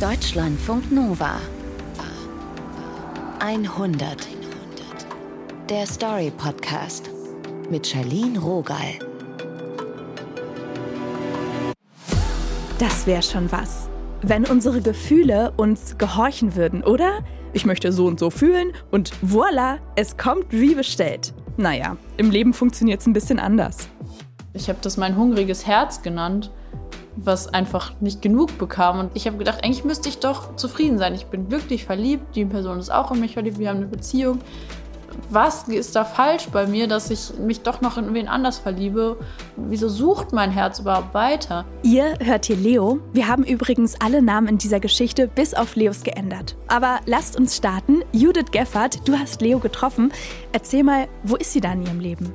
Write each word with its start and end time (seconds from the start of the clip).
Deutschlandfunk 0.00 0.90
Nova 0.90 1.34
100 3.38 4.16
Der 5.68 5.86
Story 5.86 6.32
Podcast 6.38 7.10
mit 7.68 7.86
Charlene 7.86 8.38
Rogal. 8.38 8.98
Das 12.78 13.06
wäre 13.06 13.22
schon 13.22 13.52
was. 13.52 13.90
Wenn 14.22 14.46
unsere 14.46 14.80
Gefühle 14.80 15.52
uns 15.58 15.98
gehorchen 15.98 16.56
würden, 16.56 16.82
oder? 16.82 17.22
Ich 17.52 17.66
möchte 17.66 17.92
so 17.92 18.06
und 18.06 18.18
so 18.18 18.30
fühlen 18.30 18.72
und 18.90 19.12
voila, 19.20 19.80
es 19.96 20.16
kommt 20.16 20.46
wie 20.50 20.74
bestellt. 20.74 21.34
Naja, 21.58 21.98
im 22.16 22.30
Leben 22.30 22.54
funktioniert 22.54 23.02
es 23.02 23.06
ein 23.06 23.12
bisschen 23.12 23.38
anders. 23.38 23.90
Ich 24.54 24.70
habe 24.70 24.78
das 24.80 24.96
mein 24.96 25.18
hungriges 25.18 25.66
Herz 25.66 26.00
genannt, 26.00 26.50
was 27.24 27.48
einfach 27.48 27.92
nicht 28.00 28.22
genug 28.22 28.58
bekam. 28.58 28.98
Und 28.98 29.10
ich 29.14 29.26
habe 29.26 29.36
gedacht, 29.36 29.62
eigentlich 29.64 29.84
müsste 29.84 30.08
ich 30.08 30.18
doch 30.18 30.56
zufrieden 30.56 30.98
sein. 30.98 31.14
Ich 31.14 31.26
bin 31.26 31.50
wirklich 31.50 31.84
verliebt, 31.84 32.34
die 32.34 32.44
Person 32.44 32.78
ist 32.78 32.90
auch 32.90 33.10
in 33.12 33.20
mich 33.20 33.34
verliebt, 33.34 33.58
wir 33.58 33.68
haben 33.68 33.78
eine 33.78 33.86
Beziehung. 33.86 34.40
Was 35.28 35.68
ist 35.68 35.96
da 35.96 36.04
falsch 36.04 36.48
bei 36.50 36.66
mir, 36.66 36.86
dass 36.86 37.10
ich 37.10 37.36
mich 37.38 37.62
doch 37.62 37.80
noch 37.80 37.98
in 37.98 38.14
wen 38.14 38.28
anders 38.28 38.58
verliebe? 38.58 39.16
Wieso 39.56 39.88
sucht 39.88 40.32
mein 40.32 40.50
Herz 40.50 40.78
überhaupt 40.78 41.14
weiter? 41.14 41.64
Ihr 41.82 42.14
hört 42.20 42.46
hier 42.46 42.56
Leo. 42.56 43.00
Wir 43.12 43.28
haben 43.28 43.44
übrigens 43.44 44.00
alle 44.00 44.22
Namen 44.22 44.48
in 44.48 44.58
dieser 44.58 44.80
Geschichte 44.80 45.28
bis 45.28 45.54
auf 45.54 45.74
Leos 45.76 46.04
geändert. 46.04 46.56
Aber 46.68 47.00
lasst 47.06 47.36
uns 47.36 47.56
starten. 47.56 48.02
Judith 48.12 48.52
Geffert, 48.52 49.06
du 49.08 49.18
hast 49.18 49.40
Leo 49.40 49.58
getroffen. 49.58 50.12
Erzähl 50.52 50.84
mal, 50.84 51.08
wo 51.24 51.36
ist 51.36 51.52
sie 51.52 51.60
da 51.60 51.72
in 51.72 51.84
ihrem 51.84 52.00
Leben? 52.00 52.32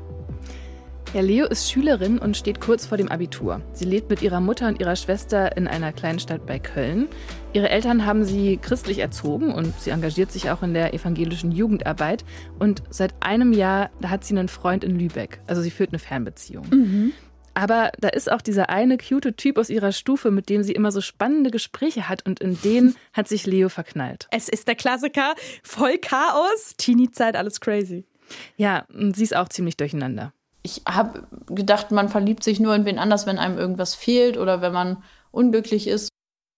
Ja, 1.16 1.22
Leo 1.22 1.46
ist 1.46 1.72
Schülerin 1.72 2.20
und 2.20 2.36
steht 2.36 2.60
kurz 2.60 2.86
vor 2.86 2.98
dem 2.98 3.08
Abitur. 3.08 3.62
Sie 3.72 3.86
lebt 3.86 4.10
mit 4.10 4.22
ihrer 4.22 4.42
Mutter 4.42 4.68
und 4.68 4.82
ihrer 4.82 4.98
Schwester 4.98 5.56
in 5.56 5.66
einer 5.66 5.94
kleinen 5.94 6.20
Stadt 6.20 6.46
bei 6.46 6.60
Köln. 6.60 7.08
Ihre 7.54 7.70
Eltern 7.70 8.06
haben 8.06 8.26
sie 8.26 8.58
christlich 8.58 9.00
erzogen 9.00 9.54
und 9.54 9.80
sie 9.80 9.92
engagiert 9.92 10.34
sich 10.34 10.50
auch 10.50 10.62
in 10.62 10.74
der 10.74 10.94
evangelischen 10.94 11.54
Jugendarbeit. 11.54 12.26
Und 12.60 12.84
seit 12.90 13.14
einem 13.22 13.54
Jahr 13.54 13.92
da 14.02 14.10
hat 14.10 14.26
sie 14.26 14.38
einen 14.38 14.50
Freund 14.50 14.84
in 14.84 15.00
Lübeck. 15.00 15.40
Also 15.48 15.62
sie 15.62 15.72
führt 15.72 15.92
eine 15.92 16.00
Fernbeziehung. 16.00 16.68
Mhm. 16.70 17.14
Aber 17.54 17.94
da 17.98 18.10
ist 18.10 18.30
auch 18.30 18.42
dieser 18.42 18.70
eine 18.70 18.98
cute 18.98 19.38
Typ 19.38 19.58
aus 19.58 19.70
ihrer 19.70 19.94
Stufe, 19.94 20.32
mit 20.32 20.50
dem 20.50 20.64
sie 20.64 20.74
immer 20.74 20.92
so 20.92 21.00
spannende 21.00 21.50
Gespräche 21.50 22.10
hat 22.10 22.26
und 22.26 22.42
in 22.42 22.60
den 22.62 22.94
hat 23.14 23.30
sich 23.30 23.46
Leo 23.46 23.70
verknallt. 23.70 24.28
Es 24.32 24.50
ist 24.50 24.68
der 24.68 24.76
Klassiker, 24.76 25.36
voll 25.64 25.98
Chaos, 25.98 26.74
Teenie-Zeit, 26.76 27.38
alles 27.38 27.62
crazy. 27.62 28.04
Ja, 28.58 28.86
und 28.94 29.16
sie 29.16 29.24
ist 29.24 29.36
auch 29.36 29.48
ziemlich 29.48 29.78
durcheinander 29.78 30.34
ich 30.66 30.82
habe 30.88 31.28
gedacht, 31.46 31.92
man 31.92 32.10
verliebt 32.10 32.44
sich 32.44 32.60
nur 32.60 32.74
in 32.76 32.86
wen 32.86 32.98
anders, 32.98 33.28
wenn 33.28 33.38
einem 33.38 33.60
irgendwas 33.60 33.94
fehlt 33.94 34.36
oder 34.36 34.62
wenn 34.62 34.74
man 34.74 35.04
unglücklich 35.32 35.88
ist. 35.88 36.10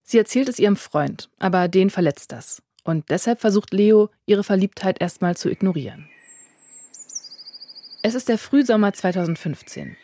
Sie 0.03 0.17
erzählt 0.17 0.47
es 0.47 0.59
ihrem 0.59 0.77
Freund, 0.77 1.30
aber 1.39 1.67
den 1.67 1.89
verletzt 1.89 2.31
das. 2.31 2.63
Und 2.85 3.09
deshalb 3.09 3.41
versucht 3.41 3.73
Leo, 3.73 4.09
ihre 4.25 4.45
Verliebtheit 4.45 5.02
erstmal 5.02 5.35
zu 5.35 5.50
ignorieren. 5.50 6.08
Es 8.02 8.16
ist 8.16 8.30
der 8.30 8.38
Frühsommer 8.38 8.94
2015. 8.94 9.97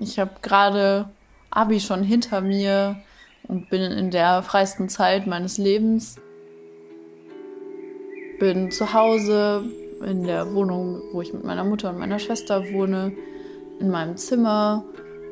Ich 0.00 0.18
habe 0.18 0.32
gerade 0.42 1.08
Abi 1.50 1.78
schon 1.78 2.02
hinter 2.02 2.40
mir 2.40 2.96
und 3.44 3.70
bin 3.70 3.80
in 3.80 4.10
der 4.10 4.42
freisten 4.42 4.88
Zeit 4.88 5.28
meines 5.28 5.56
Lebens. 5.56 6.16
Bin 8.40 8.72
zu 8.72 8.92
Hause 8.92 9.64
in 10.04 10.24
der 10.24 10.54
Wohnung, 10.54 11.02
wo 11.12 11.22
ich 11.22 11.32
mit 11.32 11.44
meiner 11.44 11.64
Mutter 11.64 11.90
und 11.90 11.98
meiner 11.98 12.18
Schwester 12.18 12.64
wohne 12.72 13.12
in 13.80 13.90
meinem 13.90 14.16
Zimmer, 14.16 14.84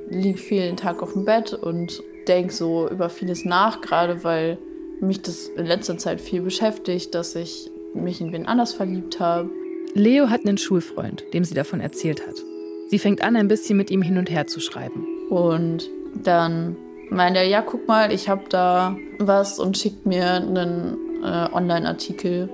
liege 0.08 0.38
vielen 0.38 0.76
Tag 0.76 1.02
auf 1.02 1.12
dem 1.12 1.24
Bett 1.24 1.52
und 1.52 2.02
denke 2.28 2.52
so 2.52 2.88
über 2.88 3.08
vieles 3.08 3.44
nach, 3.44 3.80
gerade 3.80 4.24
weil 4.24 4.58
mich 5.00 5.22
das 5.22 5.48
in 5.48 5.66
letzter 5.66 5.98
Zeit 5.98 6.20
viel 6.20 6.42
beschäftigt, 6.42 7.14
dass 7.14 7.34
ich 7.34 7.70
mich 7.94 8.20
in 8.20 8.32
wen 8.32 8.46
anders 8.46 8.72
verliebt 8.72 9.20
habe. 9.20 9.50
Leo 9.94 10.28
hat 10.30 10.46
einen 10.46 10.58
Schulfreund, 10.58 11.24
dem 11.32 11.44
sie 11.44 11.54
davon 11.54 11.80
erzählt 11.80 12.26
hat. 12.26 12.34
Sie 12.88 12.98
fängt 12.98 13.22
an, 13.22 13.36
ein 13.36 13.48
bisschen 13.48 13.76
mit 13.76 13.90
ihm 13.90 14.02
hin 14.02 14.18
und 14.18 14.30
her 14.30 14.46
zu 14.46 14.60
schreiben. 14.60 15.06
Und 15.30 15.88
dann 16.22 16.76
meint 17.10 17.36
er, 17.36 17.44
ja, 17.44 17.62
guck 17.62 17.86
mal, 17.86 18.12
ich 18.12 18.28
habe 18.28 18.44
da 18.48 18.96
was 19.18 19.58
und 19.58 19.78
schickt 19.78 20.06
mir 20.06 20.32
einen 20.32 20.96
äh, 21.22 21.48
Online-Artikel 21.52 22.48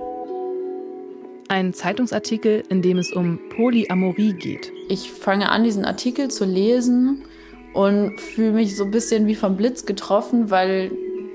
ein 1.51 1.73
Zeitungsartikel, 1.73 2.63
in 2.69 2.81
dem 2.81 2.97
es 2.97 3.11
um 3.11 3.37
Polyamorie 3.49 4.31
geht. 4.31 4.71
Ich 4.87 5.11
fange 5.11 5.49
an, 5.49 5.65
diesen 5.65 5.83
Artikel 5.83 6.29
zu 6.29 6.45
lesen 6.45 7.23
und 7.73 8.21
fühle 8.21 8.53
mich 8.53 8.77
so 8.77 8.85
ein 8.85 8.91
bisschen 8.91 9.27
wie 9.27 9.35
vom 9.35 9.57
Blitz 9.57 9.85
getroffen, 9.85 10.49
weil 10.49 10.91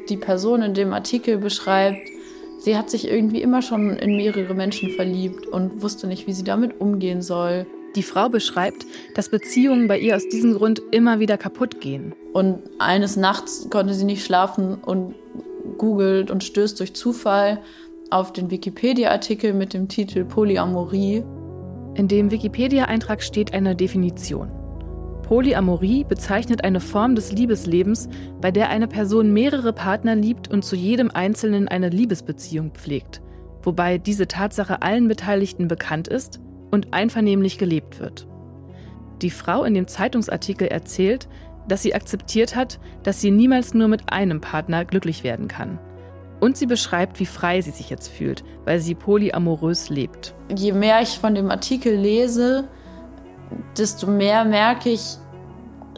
die 0.08 0.16
Person 0.16 0.62
in 0.62 0.72
dem 0.72 0.94
Artikel 0.94 1.36
beschreibt, 1.36 2.08
sie 2.58 2.78
hat 2.78 2.88
sich 2.88 3.06
irgendwie 3.06 3.42
immer 3.42 3.60
schon 3.60 3.90
in 3.98 4.16
mehrere 4.16 4.54
Menschen 4.54 4.88
verliebt 4.88 5.46
und 5.48 5.82
wusste 5.82 6.06
nicht, 6.06 6.26
wie 6.26 6.32
sie 6.32 6.44
damit 6.44 6.80
umgehen 6.80 7.20
soll. 7.20 7.66
Die 7.94 8.02
Frau 8.02 8.30
beschreibt, 8.30 8.86
dass 9.14 9.28
Beziehungen 9.28 9.86
bei 9.86 9.98
ihr 9.98 10.16
aus 10.16 10.26
diesem 10.26 10.54
Grund 10.54 10.80
immer 10.92 11.20
wieder 11.20 11.36
kaputt 11.36 11.82
gehen. 11.82 12.14
Und 12.32 12.62
eines 12.78 13.16
Nachts 13.16 13.68
konnte 13.68 13.92
sie 13.92 14.04
nicht 14.06 14.24
schlafen 14.24 14.76
und 14.76 15.14
googelt 15.76 16.30
und 16.30 16.42
stößt 16.42 16.80
durch 16.80 16.94
Zufall 16.94 17.60
auf 18.10 18.32
den 18.32 18.50
Wikipedia-Artikel 18.50 19.52
mit 19.52 19.74
dem 19.74 19.88
Titel 19.88 20.24
Polyamorie. 20.24 21.24
In 21.94 22.08
dem 22.08 22.30
Wikipedia-Eintrag 22.30 23.22
steht 23.22 23.52
eine 23.52 23.74
Definition. 23.74 24.50
Polyamorie 25.22 26.04
bezeichnet 26.04 26.62
eine 26.62 26.80
Form 26.80 27.16
des 27.16 27.32
Liebeslebens, 27.32 28.08
bei 28.40 28.52
der 28.52 28.68
eine 28.68 28.86
Person 28.86 29.32
mehrere 29.32 29.72
Partner 29.72 30.14
liebt 30.14 30.48
und 30.48 30.64
zu 30.64 30.76
jedem 30.76 31.10
Einzelnen 31.10 31.66
eine 31.66 31.88
Liebesbeziehung 31.88 32.70
pflegt, 32.70 33.22
wobei 33.62 33.98
diese 33.98 34.28
Tatsache 34.28 34.82
allen 34.82 35.08
Beteiligten 35.08 35.66
bekannt 35.66 36.06
ist 36.06 36.40
und 36.70 36.94
einvernehmlich 36.94 37.58
gelebt 37.58 37.98
wird. 37.98 38.28
Die 39.20 39.30
Frau 39.30 39.64
in 39.64 39.74
dem 39.74 39.88
Zeitungsartikel 39.88 40.68
erzählt, 40.68 41.28
dass 41.66 41.82
sie 41.82 41.94
akzeptiert 41.94 42.54
hat, 42.54 42.78
dass 43.02 43.20
sie 43.20 43.32
niemals 43.32 43.74
nur 43.74 43.88
mit 43.88 44.12
einem 44.12 44.40
Partner 44.40 44.84
glücklich 44.84 45.24
werden 45.24 45.48
kann. 45.48 45.80
Und 46.40 46.56
sie 46.56 46.66
beschreibt, 46.66 47.18
wie 47.18 47.26
frei 47.26 47.60
sie 47.60 47.70
sich 47.70 47.88
jetzt 47.88 48.08
fühlt, 48.08 48.44
weil 48.64 48.78
sie 48.78 48.94
polyamorös 48.94 49.88
lebt. 49.88 50.34
Je 50.54 50.72
mehr 50.72 51.00
ich 51.00 51.18
von 51.18 51.34
dem 51.34 51.50
Artikel 51.50 51.94
lese, 51.94 52.68
desto 53.76 54.06
mehr 54.06 54.44
merke 54.44 54.90
ich, 54.90 55.18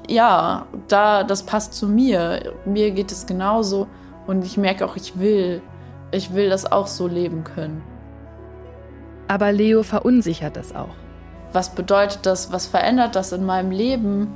ja, 0.09 0.67
da, 0.89 1.25
das 1.25 1.43
passt 1.43 1.75
zu 1.75 1.87
mir. 1.87 2.55
Mir 2.65 2.91
geht 2.93 3.13
es 3.13 3.27
genauso. 3.27 3.89
Und 4.27 4.45
ich 4.45 4.57
merke 4.57 4.85
auch, 4.85 4.97
ich 4.97 5.19
will, 5.19 5.61
ich 6.13 6.35
will 6.35 6.49
das 6.49 6.71
auch 6.71 6.87
so 6.87 7.07
leben 7.07 7.45
können. 7.45 7.83
Aber 9.27 9.53
Leo 9.53 9.83
verunsichert 9.83 10.57
das 10.57 10.75
auch. 10.75 10.95
Was 11.53 11.75
bedeutet 11.75 12.21
das? 12.25 12.53
Was 12.53 12.67
verändert 12.67 13.17
das 13.17 13.33
in 13.33 13.45
meinem 13.45 13.71
Leben? 13.71 14.35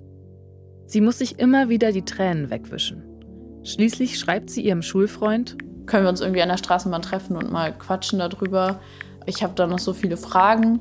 Sie 0.86 1.00
muss 1.00 1.18
sich 1.18 1.38
immer 1.38 1.68
wieder 1.68 1.92
die 1.92 2.04
Tränen 2.04 2.50
wegwischen. 2.50 3.02
Schließlich 3.62 4.18
schreibt 4.18 4.50
sie 4.50 4.62
ihrem 4.62 4.82
Schulfreund, 4.82 5.56
können 5.92 6.06
wir 6.06 6.08
uns 6.08 6.22
irgendwie 6.22 6.40
an 6.40 6.48
der 6.48 6.56
Straßenbahn 6.56 7.02
treffen 7.02 7.36
und 7.36 7.52
mal 7.52 7.70
quatschen 7.70 8.18
darüber. 8.18 8.80
Ich 9.26 9.42
habe 9.42 9.52
da 9.54 9.66
noch 9.66 9.78
so 9.78 9.92
viele 9.92 10.16
Fragen. 10.16 10.80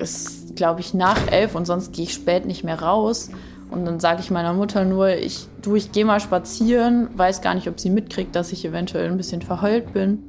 Es 0.00 0.26
ist, 0.26 0.56
glaube 0.56 0.80
ich, 0.80 0.94
nach 0.94 1.30
elf 1.30 1.54
und 1.54 1.64
sonst 1.64 1.92
gehe 1.92 2.06
ich 2.06 2.14
spät 2.14 2.44
nicht 2.44 2.64
mehr 2.64 2.82
raus. 2.82 3.30
Und 3.70 3.84
dann 3.84 4.00
sage 4.00 4.22
ich 4.22 4.32
meiner 4.32 4.52
Mutter 4.52 4.84
nur, 4.84 5.10
ich, 5.10 5.46
du, 5.62 5.76
ich 5.76 5.92
gehe 5.92 6.04
mal 6.04 6.18
spazieren, 6.18 7.08
weiß 7.16 7.40
gar 7.40 7.54
nicht, 7.54 7.68
ob 7.68 7.78
sie 7.78 7.88
mitkriegt, 7.88 8.34
dass 8.34 8.50
ich 8.50 8.64
eventuell 8.64 9.08
ein 9.08 9.16
bisschen 9.16 9.42
verheult 9.42 9.92
bin. 9.92 10.24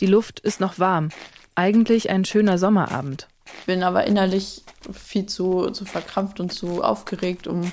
Die 0.00 0.06
Luft 0.06 0.40
ist 0.40 0.58
noch 0.58 0.78
warm. 0.78 1.10
Eigentlich 1.54 2.08
ein 2.08 2.24
schöner 2.24 2.56
Sommerabend. 2.56 3.28
Bin 3.66 3.82
aber 3.82 4.06
innerlich 4.06 4.62
viel 4.90 5.26
zu, 5.26 5.68
zu 5.68 5.84
verkrampft 5.84 6.40
und 6.40 6.50
zu 6.50 6.82
aufgeregt, 6.82 7.46
um 7.46 7.70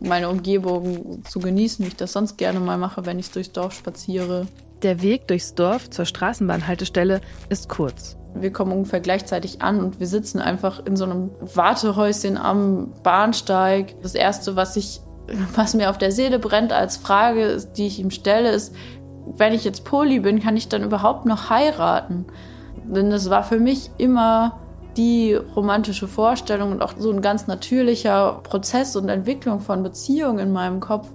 meine 0.00 0.28
Umgebung 0.28 1.22
zu 1.28 1.38
genießen, 1.38 1.84
wie 1.84 1.88
ich 1.88 1.96
das 1.96 2.12
sonst 2.12 2.38
gerne 2.38 2.60
mal 2.60 2.78
mache, 2.78 3.06
wenn 3.06 3.18
ich 3.18 3.30
durchs 3.30 3.52
Dorf 3.52 3.74
spaziere. 3.74 4.46
Der 4.82 5.02
Weg 5.02 5.28
durchs 5.28 5.54
Dorf 5.54 5.90
zur 5.90 6.06
Straßenbahnhaltestelle 6.06 7.20
ist 7.50 7.68
kurz. 7.68 8.16
Wir 8.34 8.52
kommen 8.52 8.72
ungefähr 8.72 9.00
gleichzeitig 9.00 9.60
an 9.60 9.80
und 9.80 10.00
wir 10.00 10.06
sitzen 10.06 10.38
einfach 10.40 10.84
in 10.86 10.96
so 10.96 11.04
einem 11.04 11.30
Wartehäuschen 11.54 12.38
am 12.38 12.92
Bahnsteig. 13.02 13.94
Das 14.02 14.14
erste, 14.14 14.56
was 14.56 14.76
ich, 14.76 15.00
was 15.54 15.74
mir 15.74 15.90
auf 15.90 15.98
der 15.98 16.12
Seele 16.12 16.38
brennt 16.38 16.72
als 16.72 16.96
Frage, 16.96 17.62
die 17.76 17.86
ich 17.86 17.98
ihm 17.98 18.10
stelle, 18.10 18.50
ist, 18.50 18.74
wenn 19.36 19.52
ich 19.52 19.64
jetzt 19.64 19.84
Poli 19.84 20.20
bin, 20.20 20.40
kann 20.40 20.56
ich 20.56 20.68
dann 20.68 20.82
überhaupt 20.82 21.26
noch 21.26 21.50
heiraten? 21.50 22.24
Denn 22.84 23.12
es 23.12 23.28
war 23.28 23.42
für 23.42 23.58
mich 23.58 23.90
immer 23.98 24.59
die 24.96 25.34
romantische 25.34 26.08
Vorstellung 26.08 26.72
und 26.72 26.82
auch 26.82 26.94
so 26.98 27.10
ein 27.10 27.22
ganz 27.22 27.46
natürlicher 27.46 28.40
Prozess 28.42 28.96
und 28.96 29.08
Entwicklung 29.08 29.60
von 29.60 29.82
Beziehungen 29.82 30.38
in 30.38 30.52
meinem 30.52 30.80
Kopf, 30.80 31.08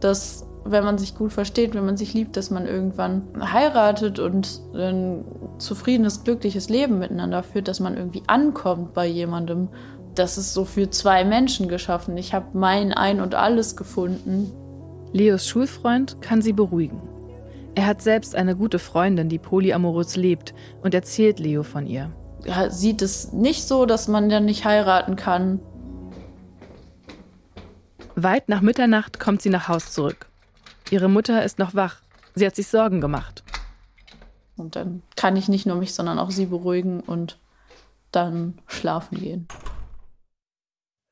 dass 0.00 0.46
wenn 0.64 0.84
man 0.84 0.98
sich 0.98 1.14
gut 1.14 1.32
versteht, 1.32 1.74
wenn 1.74 1.86
man 1.86 1.96
sich 1.96 2.12
liebt, 2.12 2.36
dass 2.36 2.50
man 2.50 2.66
irgendwann 2.66 3.22
heiratet 3.40 4.18
und 4.18 4.60
ein 4.74 5.24
zufriedenes, 5.58 6.24
glückliches 6.24 6.68
Leben 6.68 6.98
miteinander 6.98 7.42
führt, 7.42 7.68
dass 7.68 7.80
man 7.80 7.96
irgendwie 7.96 8.22
ankommt 8.26 8.94
bei 8.94 9.06
jemandem. 9.06 9.68
Das 10.14 10.36
ist 10.36 10.52
so 10.52 10.64
für 10.64 10.90
zwei 10.90 11.24
Menschen 11.24 11.68
geschaffen. 11.68 12.16
Ich 12.16 12.34
habe 12.34 12.46
mein 12.52 12.92
Ein 12.92 13.20
und 13.20 13.34
Alles 13.34 13.76
gefunden. 13.76 14.52
Leos 15.12 15.46
Schulfreund 15.46 16.20
kann 16.20 16.42
sie 16.42 16.52
beruhigen. 16.52 17.00
Er 17.74 17.86
hat 17.86 18.02
selbst 18.02 18.34
eine 18.34 18.56
gute 18.56 18.78
Freundin, 18.78 19.28
die 19.28 19.38
polyamorös 19.38 20.16
lebt 20.16 20.52
und 20.82 20.92
erzählt 20.92 21.38
Leo 21.38 21.62
von 21.62 21.86
ihr. 21.86 22.10
Sieht 22.70 23.02
es 23.02 23.32
nicht 23.32 23.66
so, 23.66 23.86
dass 23.86 24.08
man 24.08 24.28
dann 24.28 24.44
nicht 24.44 24.64
heiraten 24.64 25.16
kann. 25.16 25.60
Weit 28.16 28.48
nach 28.48 28.60
Mitternacht 28.60 29.20
kommt 29.20 29.42
sie 29.42 29.50
nach 29.50 29.68
Haus 29.68 29.92
zurück. 29.92 30.26
Ihre 30.90 31.08
Mutter 31.08 31.44
ist 31.44 31.58
noch 31.58 31.74
wach. 31.74 32.00
Sie 32.34 32.46
hat 32.46 32.56
sich 32.56 32.68
Sorgen 32.68 33.00
gemacht. 33.00 33.44
Und 34.56 34.76
dann 34.76 35.02
kann 35.16 35.36
ich 35.36 35.48
nicht 35.48 35.66
nur 35.66 35.76
mich, 35.76 35.94
sondern 35.94 36.18
auch 36.18 36.30
sie 36.30 36.46
beruhigen 36.46 37.00
und 37.00 37.38
dann 38.12 38.58
schlafen 38.66 39.18
gehen. 39.18 39.48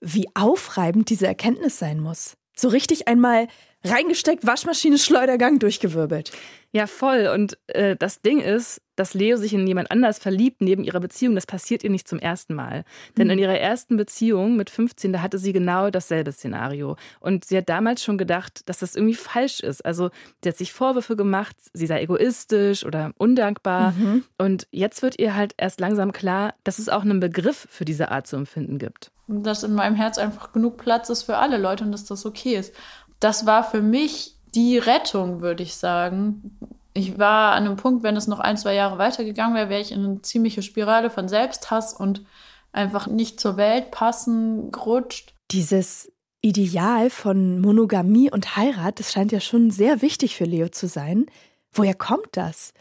Wie 0.00 0.28
aufreibend 0.34 1.10
diese 1.10 1.26
Erkenntnis 1.26 1.78
sein 1.78 2.00
muss. 2.00 2.37
So 2.58 2.68
richtig 2.68 3.06
einmal 3.06 3.46
reingesteckt, 3.84 4.44
Waschmaschine, 4.44 4.98
Schleudergang 4.98 5.60
durchgewirbelt. 5.60 6.32
Ja, 6.72 6.86
voll. 6.86 7.30
Und 7.32 7.56
äh, 7.68 7.96
das 7.96 8.20
Ding 8.20 8.40
ist, 8.40 8.82
dass 8.96 9.14
Leo 9.14 9.36
sich 9.36 9.54
in 9.54 9.66
jemand 9.66 9.90
anders 9.90 10.18
verliebt 10.18 10.60
neben 10.60 10.82
ihrer 10.84 11.00
Beziehung, 11.00 11.34
das 11.34 11.46
passiert 11.46 11.84
ihr 11.84 11.88
nicht 11.88 12.08
zum 12.08 12.18
ersten 12.18 12.54
Mal. 12.54 12.84
Denn 13.16 13.28
mhm. 13.28 13.34
in 13.34 13.38
ihrer 13.38 13.58
ersten 13.58 13.96
Beziehung 13.96 14.56
mit 14.56 14.68
15, 14.68 15.12
da 15.12 15.22
hatte 15.22 15.38
sie 15.38 15.52
genau 15.52 15.88
dasselbe 15.88 16.32
Szenario. 16.32 16.96
Und 17.20 17.44
sie 17.44 17.56
hat 17.56 17.68
damals 17.68 18.02
schon 18.02 18.18
gedacht, 18.18 18.68
dass 18.68 18.80
das 18.80 18.96
irgendwie 18.96 19.14
falsch 19.14 19.60
ist. 19.60 19.86
Also 19.86 20.10
sie 20.42 20.50
hat 20.50 20.56
sich 20.56 20.72
Vorwürfe 20.72 21.16
gemacht, 21.16 21.56
sie 21.72 21.86
sei 21.86 22.02
egoistisch 22.02 22.84
oder 22.84 23.12
undankbar. 23.16 23.92
Mhm. 23.92 24.24
Und 24.36 24.66
jetzt 24.72 25.00
wird 25.02 25.18
ihr 25.18 25.36
halt 25.36 25.54
erst 25.56 25.80
langsam 25.80 26.12
klar, 26.12 26.54
dass 26.64 26.80
es 26.80 26.88
auch 26.88 27.02
einen 27.02 27.20
Begriff 27.20 27.68
für 27.70 27.84
diese 27.84 28.10
Art 28.10 28.26
zu 28.26 28.36
empfinden 28.36 28.78
gibt. 28.78 29.12
Und 29.28 29.44
dass 29.44 29.62
in 29.62 29.74
meinem 29.74 29.94
Herz 29.94 30.18
einfach 30.18 30.52
genug 30.52 30.78
Platz 30.78 31.10
ist 31.10 31.22
für 31.22 31.36
alle 31.36 31.58
Leute 31.58 31.84
und 31.84 31.92
dass 31.92 32.04
das 32.04 32.26
okay 32.26 32.56
ist 32.56 32.74
das 33.20 33.46
war 33.46 33.64
für 33.64 33.82
mich 33.82 34.34
die 34.54 34.78
Rettung, 34.78 35.40
würde 35.40 35.62
ich 35.62 35.76
sagen. 35.76 36.58
Ich 36.94 37.18
war 37.18 37.52
an 37.52 37.64
einem 37.64 37.76
Punkt, 37.76 38.02
wenn 38.02 38.16
es 38.16 38.26
noch 38.26 38.40
ein, 38.40 38.56
zwei 38.56 38.74
Jahre 38.74 38.98
weitergegangen 38.98 39.54
wäre, 39.54 39.68
wäre 39.68 39.80
ich 39.80 39.92
in 39.92 40.04
eine 40.04 40.22
ziemliche 40.22 40.62
Spirale 40.62 41.10
von 41.10 41.28
Selbsthass 41.28 41.92
und 41.92 42.24
einfach 42.72 43.06
nicht 43.06 43.40
zur 43.40 43.56
Welt 43.56 43.90
passen 43.90 44.72
gerutscht. 44.72 45.34
Dieses 45.50 46.10
Ideal 46.40 47.10
von 47.10 47.60
Monogamie 47.60 48.30
und 48.30 48.56
Heirat, 48.56 49.00
das 49.00 49.12
scheint 49.12 49.32
ja 49.32 49.40
schon 49.40 49.70
sehr 49.70 50.02
wichtig 50.02 50.36
für 50.36 50.44
Leo 50.44 50.68
zu 50.68 50.86
sein. 50.86 51.26
Woher 51.72 51.94
kommt 51.94 52.28
das? 52.32 52.72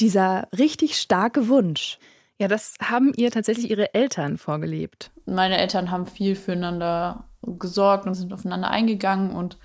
Dieser 0.00 0.48
richtig 0.56 0.98
starke 0.98 1.48
Wunsch. 1.48 1.98
Ja, 2.38 2.48
das 2.48 2.74
haben 2.82 3.12
ihr 3.16 3.30
tatsächlich 3.30 3.70
ihre 3.70 3.94
Eltern 3.94 4.38
vorgelebt. 4.38 5.11
Meine 5.26 5.58
Eltern 5.58 5.90
haben 5.90 6.06
viel 6.06 6.36
füreinander 6.36 7.24
gesorgt 7.42 8.06
und 8.06 8.14
sind 8.14 8.32
aufeinander 8.32 8.70
eingegangen 8.70 9.34
und 9.34 9.58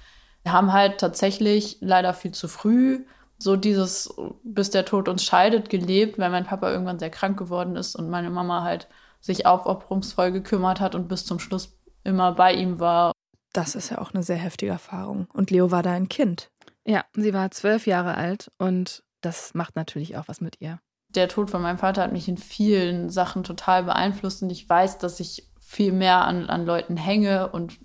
haben 0.48 0.74
halt 0.74 1.00
tatsächlich 1.00 1.77
leider 1.81 2.13
viel 2.13 2.31
zu 2.31 2.48
früh 2.48 3.06
so 3.39 3.56
dieses, 3.56 4.13
bis 4.44 4.71
der 4.71 4.86
Tod 4.86 5.07
uns 5.07 5.24
scheidet, 5.24 5.69
gelebt, 5.69 6.18
weil 6.18 6.30
mein 6.30 6.45
Papa 6.45 6.71
irgendwann 6.71 7.00
sehr 7.00 7.09
krank 7.09 7.38
geworden 7.38 7.75
ist 7.75 7.95
und 7.95 8.09
meine 8.09 8.30
Mama 8.30 8.63
halt 8.63 8.88
sich 9.19 9.45
aufopferungsvoll 9.45 10.31
gekümmert 10.31 10.80
hat 10.80 10.95
und 10.95 11.07
bis 11.07 11.25
zum 11.25 11.39
Schluss 11.39 11.77
immer 12.04 12.31
bei 12.31 12.54
ihm 12.54 12.80
war. 12.80 13.12
Das 13.54 13.75
ist 13.75 13.89
ja 13.89 14.00
auch 14.00 14.13
eine 14.13 14.24
sehr 14.24 14.38
heftige 14.38 14.71
Erfahrung. 14.71 15.27
Und 15.33 15.51
Leo 15.51 15.71
war 15.71 15.83
da 15.83 15.92
ein 15.92 16.09
Kind. 16.09 16.50
Ja, 16.86 17.06
sie 17.13 17.33
war 17.33 17.51
zwölf 17.51 17.86
Jahre 17.86 18.15
alt 18.15 18.51
und 18.57 19.04
das 19.21 19.54
macht 19.54 19.75
natürlich 19.75 20.18
auch 20.18 20.27
was 20.27 20.42
mit 20.42 20.62
ihr. 20.62 20.80
Der 21.15 21.30
Tod 21.30 21.50
von 21.50 21.62
meinem 21.62 21.77
Vater 21.77 22.04
hat 22.04 22.12
mich 22.12 22.27
in 22.27 22.38
vielen 22.38 23.09
Sachen 23.09 23.44
total 23.44 23.83
beeinflusst 23.83 24.44
und 24.44 24.50
ich 24.51 24.68
weiß, 24.68 24.98
dass 24.98 25.19
ich 25.19 25.48
viel 25.59 25.92
mehr 25.92 26.25
an, 26.25 26.50
an 26.50 26.65
Leuten 26.65 26.98
hänge 26.98 27.50
und 27.50 27.77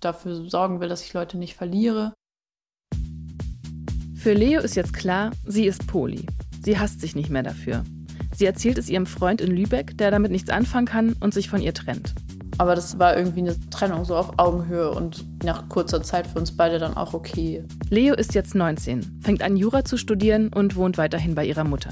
dafür 0.00 0.48
sorgen 0.48 0.80
will, 0.80 0.88
dass 0.88 1.02
ich 1.02 1.12
Leute 1.14 1.38
nicht 1.38 1.54
verliere. 1.54 2.12
Für 4.16 4.32
Leo 4.32 4.60
ist 4.60 4.76
jetzt 4.76 4.92
klar, 4.92 5.32
sie 5.46 5.66
ist 5.66 5.86
Poli. 5.86 6.26
Sie 6.62 6.78
hasst 6.78 7.00
sich 7.00 7.14
nicht 7.14 7.30
mehr 7.30 7.42
dafür. 7.42 7.84
Sie 8.34 8.46
erzählt 8.46 8.78
es 8.78 8.88
ihrem 8.88 9.06
Freund 9.06 9.40
in 9.40 9.54
Lübeck, 9.54 9.96
der 9.98 10.10
damit 10.10 10.32
nichts 10.32 10.50
anfangen 10.50 10.86
kann 10.86 11.12
und 11.20 11.32
sich 11.32 11.48
von 11.48 11.60
ihr 11.60 11.74
trennt. 11.74 12.14
Aber 12.58 12.74
das 12.74 12.98
war 12.98 13.16
irgendwie 13.16 13.40
eine 13.40 13.56
Trennung 13.70 14.04
so 14.04 14.16
auf 14.16 14.38
Augenhöhe 14.38 14.90
und 14.90 15.24
nach 15.44 15.68
kurzer 15.68 16.02
Zeit 16.02 16.26
für 16.26 16.38
uns 16.38 16.56
beide 16.56 16.78
dann 16.78 16.96
auch 16.96 17.14
okay. 17.14 17.64
Leo 17.90 18.14
ist 18.14 18.34
jetzt 18.34 18.54
19, 18.54 19.20
fängt 19.20 19.42
an 19.42 19.56
Jura 19.56 19.84
zu 19.84 19.96
studieren 19.96 20.48
und 20.52 20.76
wohnt 20.76 20.98
weiterhin 20.98 21.34
bei 21.34 21.44
ihrer 21.44 21.64
Mutter. 21.64 21.90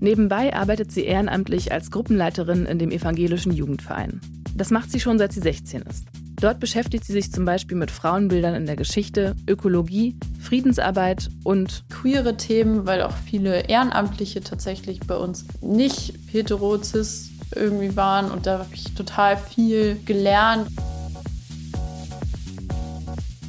Nebenbei 0.00 0.54
arbeitet 0.54 0.92
sie 0.92 1.04
ehrenamtlich 1.04 1.72
als 1.72 1.90
Gruppenleiterin 1.90 2.66
in 2.66 2.78
dem 2.78 2.90
evangelischen 2.90 3.52
Jugendverein. 3.52 4.20
Das 4.54 4.70
macht 4.70 4.90
sie 4.90 5.00
schon 5.00 5.18
seit 5.18 5.32
sie 5.32 5.40
16 5.40 5.82
ist. 5.82 6.06
Dort 6.38 6.60
beschäftigt 6.60 7.04
sie 7.04 7.14
sich 7.14 7.32
zum 7.32 7.46
Beispiel 7.46 7.78
mit 7.78 7.90
Frauenbildern 7.90 8.54
in 8.54 8.66
der 8.66 8.76
Geschichte, 8.76 9.34
Ökologie, 9.48 10.16
Friedensarbeit 10.38 11.30
und 11.44 11.84
queere 11.88 12.36
Themen, 12.36 12.86
weil 12.86 13.00
auch 13.00 13.14
viele 13.24 13.68
Ehrenamtliche 13.68 14.42
tatsächlich 14.42 15.00
bei 15.00 15.16
uns 15.16 15.46
nicht 15.62 16.12
hetero, 16.30 16.76
cis 16.82 17.30
irgendwie 17.54 17.96
waren 17.96 18.30
und 18.30 18.46
da 18.46 18.58
habe 18.58 18.74
ich 18.74 18.94
total 18.94 19.38
viel 19.38 19.98
gelernt. 20.04 20.68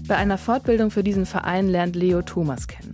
Bei 0.07 0.15
einer 0.15 0.37
Fortbildung 0.37 0.89
für 0.89 1.03
diesen 1.03 1.25
Verein 1.25 1.67
lernt 1.67 1.97
Leo 1.97 2.21
Thomas 2.21 2.67
kennen. 2.67 2.86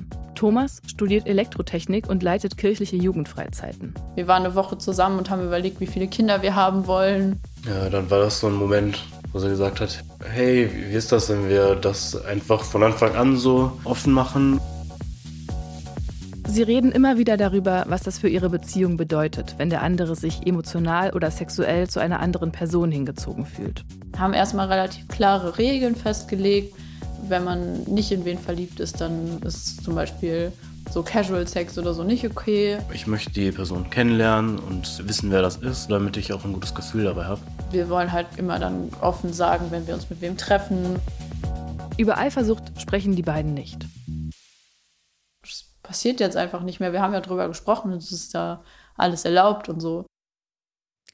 Thomas 0.43 0.81
studiert 0.85 1.25
Elektrotechnik 1.25 2.09
und 2.09 2.21
leitet 2.21 2.57
kirchliche 2.57 2.97
Jugendfreizeiten. 2.97 3.93
Wir 4.15 4.27
waren 4.27 4.43
eine 4.43 4.55
Woche 4.55 4.77
zusammen 4.77 5.17
und 5.17 5.29
haben 5.29 5.41
überlegt, 5.41 5.79
wie 5.79 5.87
viele 5.87 6.07
Kinder 6.07 6.41
wir 6.41 6.53
haben 6.53 6.85
wollen. 6.85 7.39
Ja, 7.65 7.89
dann 7.89 8.11
war 8.11 8.19
das 8.19 8.41
so 8.41 8.47
ein 8.47 8.55
Moment, 8.55 9.01
wo 9.31 9.39
sie 9.39 9.47
gesagt 9.47 9.79
hat, 9.79 10.03
hey, 10.29 10.69
wie 10.69 10.95
ist 10.95 11.13
das, 11.13 11.29
wenn 11.29 11.47
wir 11.47 11.75
das 11.75 12.25
einfach 12.25 12.61
von 12.61 12.83
Anfang 12.83 13.15
an 13.15 13.37
so 13.37 13.71
offen 13.85 14.11
machen? 14.11 14.59
Sie 16.45 16.63
reden 16.63 16.91
immer 16.91 17.17
wieder 17.17 17.37
darüber, 17.37 17.85
was 17.87 18.03
das 18.03 18.19
für 18.19 18.27
ihre 18.27 18.49
Beziehung 18.49 18.97
bedeutet, 18.97 19.55
wenn 19.59 19.69
der 19.69 19.81
andere 19.81 20.17
sich 20.17 20.45
emotional 20.45 21.11
oder 21.11 21.31
sexuell 21.31 21.89
zu 21.89 22.01
einer 22.01 22.19
anderen 22.19 22.51
Person 22.51 22.91
hingezogen 22.91 23.45
fühlt. 23.45 23.85
Wir 24.11 24.19
haben 24.19 24.33
erstmal 24.33 24.67
relativ 24.67 25.07
klare 25.07 25.57
Regeln 25.57 25.95
festgelegt. 25.95 26.75
Wenn 27.27 27.43
man 27.43 27.83
nicht 27.83 28.11
in 28.11 28.25
wen 28.25 28.37
verliebt 28.37 28.79
ist, 28.79 28.99
dann 29.01 29.41
ist 29.43 29.83
zum 29.83 29.95
Beispiel 29.95 30.51
so 30.91 31.03
Casual 31.03 31.47
Sex 31.47 31.77
oder 31.77 31.93
so 31.93 32.03
nicht 32.03 32.25
okay. 32.25 32.77
Ich 32.93 33.07
möchte 33.07 33.31
die 33.31 33.51
Person 33.51 33.89
kennenlernen 33.89 34.59
und 34.59 35.07
wissen, 35.07 35.31
wer 35.31 35.41
das 35.41 35.57
ist, 35.57 35.87
damit 35.89 36.17
ich 36.17 36.33
auch 36.33 36.43
ein 36.45 36.53
gutes 36.53 36.75
Gefühl 36.75 37.05
dabei 37.05 37.25
habe. 37.25 37.41
Wir 37.71 37.89
wollen 37.89 38.11
halt 38.11 38.27
immer 38.37 38.59
dann 38.59 38.89
offen 39.01 39.33
sagen, 39.33 39.67
wenn 39.69 39.87
wir 39.87 39.93
uns 39.93 40.09
mit 40.09 40.21
wem 40.21 40.37
treffen. 40.37 40.99
Über 41.97 42.17
Eifersucht 42.17 42.63
sprechen 42.79 43.15
die 43.15 43.21
beiden 43.21 43.53
nicht. 43.53 43.85
Das 45.41 45.65
passiert 45.81 46.19
jetzt 46.19 46.37
einfach 46.37 46.61
nicht 46.61 46.79
mehr. 46.79 46.93
Wir 46.93 47.01
haben 47.01 47.13
ja 47.13 47.21
drüber 47.21 47.47
gesprochen 47.47 47.91
und 47.91 47.97
es 48.03 48.11
ist 48.11 48.35
da 48.35 48.63
alles 48.95 49.25
erlaubt 49.25 49.69
und 49.69 49.79
so. 49.79 50.05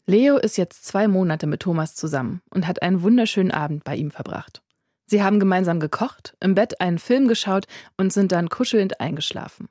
Leo 0.08 0.38
ist 0.38 0.58
jetzt 0.58 0.86
zwei 0.86 1.08
Monate 1.08 1.46
mit 1.46 1.62
Thomas 1.62 1.94
zusammen 1.94 2.42
und 2.50 2.66
hat 2.66 2.82
einen 2.82 3.04
wunderschönen 3.04 3.52
Abend 3.52 3.84
bei 3.84 3.96
ihm 3.96 4.10
verbracht. 4.10 4.62
Sie 5.10 5.24
haben 5.24 5.40
gemeinsam 5.40 5.80
gekocht, 5.80 6.36
im 6.40 6.54
Bett 6.54 6.80
einen 6.82 7.00
Film 7.00 7.28
geschaut 7.28 7.66
und 7.98 8.14
sind 8.14 8.32
dann 8.32 8.48
kuschelnd 8.48 9.02
eingeschlafen. 9.02 9.68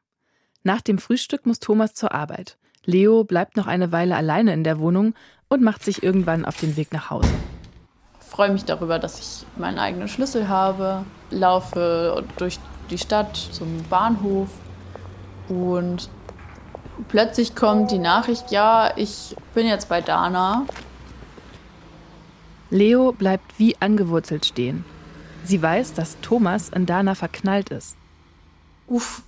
Nach 0.65 0.81
dem 0.81 0.99
Frühstück 0.99 1.47
muss 1.47 1.61
Thomas 1.61 1.95
zur 1.95 2.13
Arbeit. 2.13 2.59
Leo 2.85 3.23
bleibt 3.23 3.57
noch 3.57 3.69
eine 3.69 3.93
Weile 3.93 4.17
alleine 4.17 4.53
in 4.53 4.65
der 4.65 4.81
Wohnung 4.81 5.15
und 5.47 5.63
macht 5.63 5.85
sich 5.85 6.03
irgendwann 6.03 6.45
auf 6.45 6.57
den 6.57 6.77
Weg 6.77 6.93
nach 6.93 7.11
Hause. 7.11 7.31
Ich 8.21 8.27
freue 8.27 8.51
mich 8.51 8.65
darüber, 8.65 8.99
dass 8.99 9.21
ich 9.21 9.47
meinen 9.57 9.79
eigenen 9.79 10.09
Schlüssel 10.09 10.49
habe, 10.49 11.05
laufe 11.31 12.25
durch 12.37 12.59
die 12.91 12.99
Stadt 12.99 13.37
zum 13.37 13.85
Bahnhof 13.89 14.49
und 15.49 16.11
plötzlich 17.07 17.55
kommt 17.55 17.93
die 17.93 17.99
Nachricht, 17.99 18.51
ja, 18.51 18.93
ich 18.97 19.37
bin 19.55 19.69
jetzt 19.69 19.89
bei 19.89 20.01
Dana. 20.01 20.67
Leo 22.71 23.13
bleibt 23.13 23.57
wie 23.61 23.77
angewurzelt 23.81 24.45
stehen. 24.45 24.85
Sie 25.49 25.63
weiß, 25.63 25.95
dass 25.95 26.21
Thomas 26.21 26.69
in 26.69 26.85
Dana 26.85 27.15
verknallt 27.15 27.71
ist. 27.71 27.97
Uff. 28.87 29.23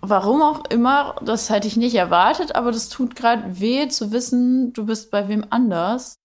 Warum 0.00 0.40
auch 0.40 0.64
immer, 0.70 1.16
das 1.22 1.50
hätte 1.50 1.68
ich 1.68 1.76
nicht 1.76 1.94
erwartet, 1.94 2.56
aber 2.56 2.72
das 2.72 2.88
tut 2.88 3.14
gerade 3.14 3.60
weh 3.60 3.88
zu 3.88 4.12
wissen, 4.12 4.72
du 4.72 4.86
bist 4.86 5.10
bei 5.10 5.28
wem 5.28 5.44
anders. 5.50 6.16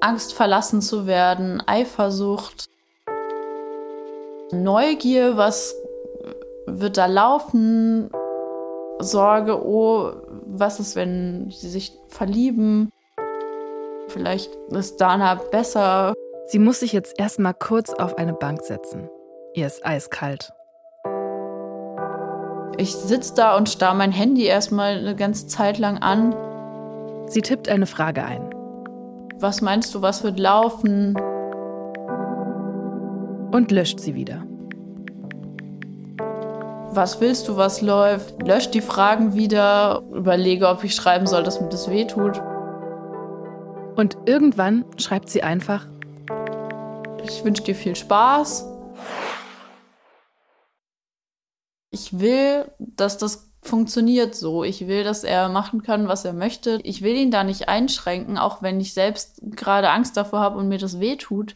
Angst 0.00 0.32
verlassen 0.32 0.82
zu 0.82 1.06
werden, 1.06 1.62
Eifersucht, 1.64 2.66
Neugier, 4.50 5.36
was 5.36 5.76
wird 6.66 6.96
da 6.96 7.06
laufen, 7.06 8.10
Sorge, 8.98 9.64
oh, 9.64 10.10
was 10.44 10.80
ist, 10.80 10.96
wenn 10.96 11.52
sie 11.52 11.68
sich 11.68 11.92
verlieben? 12.08 12.90
Vielleicht 14.08 14.52
ist 14.70 15.00
Dana 15.00 15.36
besser. 15.36 16.14
Sie 16.48 16.58
muss 16.58 16.80
sich 16.80 16.92
jetzt 16.92 17.18
erstmal 17.18 17.54
kurz 17.54 17.90
auf 17.90 18.18
eine 18.18 18.32
Bank 18.32 18.62
setzen. 18.62 19.08
Ihr 19.54 19.66
ist 19.66 19.86
eiskalt. 19.86 20.52
Ich 22.76 22.94
sitze 22.94 23.34
da 23.34 23.56
und 23.56 23.68
starr 23.68 23.94
mein 23.94 24.12
Handy 24.12 24.44
erstmal 24.44 24.98
eine 24.98 25.16
ganze 25.16 25.46
Zeit 25.46 25.78
lang 25.78 25.98
an. 25.98 26.34
Sie 27.26 27.42
tippt 27.42 27.68
eine 27.68 27.86
Frage 27.86 28.24
ein. 28.24 28.50
Was 29.38 29.60
meinst 29.60 29.94
du, 29.94 30.02
was 30.02 30.24
wird 30.24 30.38
laufen? 30.38 31.16
und 33.50 33.70
löscht 33.70 34.00
sie 34.00 34.14
wieder. 34.14 34.44
Was 36.90 37.20
willst 37.20 37.48
du, 37.48 37.56
was 37.56 37.82
läuft? 37.82 38.42
Löscht 38.46 38.74
die 38.74 38.80
Fragen 38.80 39.34
wieder, 39.34 40.02
überlege, 40.12 40.68
ob 40.68 40.84
ich 40.84 40.94
schreiben 40.94 41.26
soll, 41.26 41.42
dass 41.42 41.60
mir 41.60 41.68
das 41.68 41.90
wehtut. 41.90 42.40
Und 43.96 44.16
irgendwann 44.26 44.84
schreibt 44.96 45.28
sie 45.28 45.42
einfach, 45.42 45.86
ich 47.24 47.44
wünsche 47.44 47.62
dir 47.62 47.74
viel 47.74 47.96
Spaß. 47.96 48.66
Ich 51.90 52.18
will, 52.18 52.70
dass 52.78 53.18
das 53.18 53.50
funktioniert 53.62 54.34
so. 54.34 54.64
Ich 54.64 54.86
will, 54.86 55.04
dass 55.04 55.24
er 55.24 55.48
machen 55.48 55.82
kann, 55.82 56.08
was 56.08 56.24
er 56.24 56.32
möchte. 56.32 56.80
Ich 56.84 57.02
will 57.02 57.16
ihn 57.16 57.30
da 57.30 57.44
nicht 57.44 57.68
einschränken, 57.68 58.38
auch 58.38 58.62
wenn 58.62 58.80
ich 58.80 58.94
selbst 58.94 59.40
gerade 59.42 59.90
Angst 59.90 60.16
davor 60.16 60.40
habe 60.40 60.58
und 60.58 60.68
mir 60.68 60.78
das 60.78 61.00
wehtut. 61.00 61.54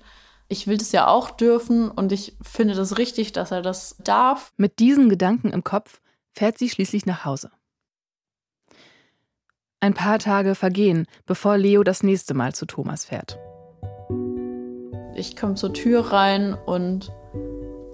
Ich 0.48 0.66
will 0.66 0.76
das 0.76 0.92
ja 0.92 1.06
auch 1.06 1.30
dürfen 1.30 1.90
und 1.90 2.12
ich 2.12 2.36
finde 2.42 2.74
das 2.74 2.98
richtig, 2.98 3.32
dass 3.32 3.50
er 3.50 3.62
das 3.62 3.96
darf. 4.04 4.52
Mit 4.56 4.78
diesen 4.78 5.08
Gedanken 5.08 5.50
im 5.50 5.64
Kopf 5.64 6.00
fährt 6.32 6.58
sie 6.58 6.68
schließlich 6.68 7.06
nach 7.06 7.24
Hause. 7.24 7.50
Ein 9.80 9.94
paar 9.94 10.18
Tage 10.18 10.54
vergehen, 10.54 11.06
bevor 11.26 11.56
Leo 11.58 11.82
das 11.82 12.02
nächste 12.02 12.34
Mal 12.34 12.54
zu 12.54 12.66
Thomas 12.66 13.06
fährt. 13.06 13.38
Ich 15.14 15.36
komme 15.36 15.54
zur 15.54 15.72
Tür 15.72 16.12
rein 16.12 16.56
und 16.66 17.12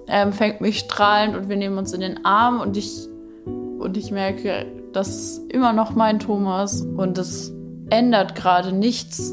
er 0.07 0.23
empfängt 0.23 0.61
mich 0.61 0.79
strahlend 0.79 1.37
und 1.37 1.49
wir 1.49 1.57
nehmen 1.57 1.79
uns 1.79 1.93
in 1.93 2.01
den 2.01 2.25
Arm 2.25 2.61
und 2.61 2.77
ich, 2.77 3.09
und 3.45 3.97
ich 3.97 4.11
merke, 4.11 4.67
das 4.93 5.09
ist 5.09 5.53
immer 5.53 5.73
noch 5.73 5.95
mein 5.95 6.19
Thomas 6.19 6.83
und 6.83 7.19
es 7.19 7.53
ändert 7.91 8.35
gerade 8.35 8.73
nichts. 8.73 9.33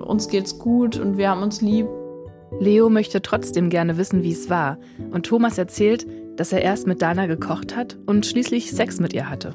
Uns 0.00 0.28
geht's 0.28 0.58
gut 0.58 0.98
und 0.98 1.18
wir 1.18 1.30
haben 1.30 1.42
uns 1.42 1.60
lieb. 1.60 1.86
Leo 2.60 2.88
möchte 2.88 3.20
trotzdem 3.20 3.68
gerne 3.68 3.98
wissen, 3.98 4.22
wie 4.22 4.32
es 4.32 4.48
war. 4.48 4.78
Und 5.10 5.26
Thomas 5.26 5.58
erzählt, 5.58 6.06
dass 6.36 6.52
er 6.52 6.62
erst 6.62 6.86
mit 6.86 7.02
Dana 7.02 7.26
gekocht 7.26 7.76
hat 7.76 7.98
und 8.06 8.26
schließlich 8.26 8.70
Sex 8.70 9.00
mit 9.00 9.12
ihr 9.12 9.28
hatte. 9.28 9.54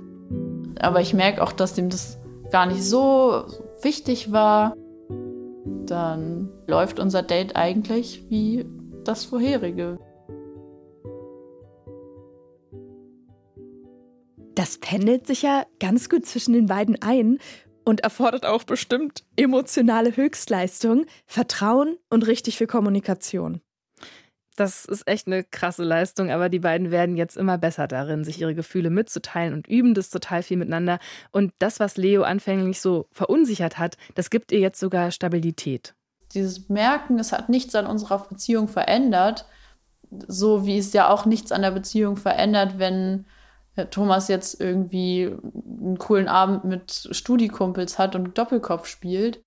Aber 0.79 1.01
ich 1.01 1.13
merke 1.13 1.41
auch, 1.43 1.51
dass 1.51 1.73
dem 1.73 1.89
das 1.89 2.19
gar 2.51 2.65
nicht 2.65 2.83
so 2.83 3.43
wichtig 3.81 4.31
war. 4.31 4.75
Dann 5.85 6.49
läuft 6.69 6.99
unser 6.99 7.23
Date 7.23 7.55
eigentlich 7.55 8.23
wie 8.29 8.65
das 9.03 9.25
vorherige. 9.25 9.99
Das 14.55 14.77
pendelt 14.77 15.25
sich 15.25 15.41
ja 15.41 15.65
ganz 15.79 16.09
gut 16.09 16.25
zwischen 16.25 16.53
den 16.53 16.67
beiden 16.67 17.01
ein 17.01 17.39
und 17.85 18.01
erfordert 18.01 18.45
auch 18.45 18.63
bestimmt 18.63 19.23
emotionale 19.35 20.15
Höchstleistung, 20.15 21.05
Vertrauen 21.25 21.97
und 22.09 22.27
richtig 22.27 22.57
viel 22.57 22.67
Kommunikation. 22.67 23.61
Das 24.57 24.83
ist 24.83 25.07
echt 25.07 25.25
eine 25.25 25.45
krasse 25.45 25.85
Leistung, 25.85 26.31
aber 26.31 26.49
die 26.49 26.59
beiden 26.59 26.91
werden 26.91 27.15
jetzt 27.15 27.37
immer 27.37 27.57
besser 27.57 27.87
darin, 27.87 28.25
sich 28.25 28.41
ihre 28.41 28.53
Gefühle 28.53 28.89
mitzuteilen 28.89 29.53
und 29.53 29.67
üben 29.69 29.93
das 29.93 30.09
total 30.09 30.43
viel 30.43 30.57
miteinander. 30.57 30.99
Und 31.31 31.53
das, 31.59 31.79
was 31.79 31.95
Leo 31.95 32.23
anfänglich 32.23 32.81
so 32.81 33.07
verunsichert 33.13 33.77
hat, 33.77 33.95
das 34.15 34.29
gibt 34.29 34.51
ihr 34.51 34.59
jetzt 34.59 34.81
sogar 34.81 35.11
Stabilität. 35.11 35.95
Dieses 36.33 36.69
Merken, 36.69 37.19
es 37.19 37.31
hat 37.31 37.49
nichts 37.49 37.75
an 37.75 37.87
unserer 37.87 38.19
Beziehung 38.27 38.67
verändert, 38.67 39.45
so 40.27 40.65
wie 40.65 40.77
es 40.77 40.93
ja 40.93 41.09
auch 41.09 41.25
nichts 41.25 41.51
an 41.51 41.61
der 41.61 41.71
Beziehung 41.71 42.17
verändert, 42.17 42.77
wenn 42.77 43.25
Thomas 43.91 44.27
jetzt 44.27 44.59
irgendwie 44.59 45.31
einen 45.31 45.97
coolen 45.97 46.27
Abend 46.27 46.65
mit 46.65 47.09
Studikumpels 47.11 47.97
hat 47.97 48.15
und 48.15 48.37
Doppelkopf 48.37 48.87
spielt. 48.87 49.41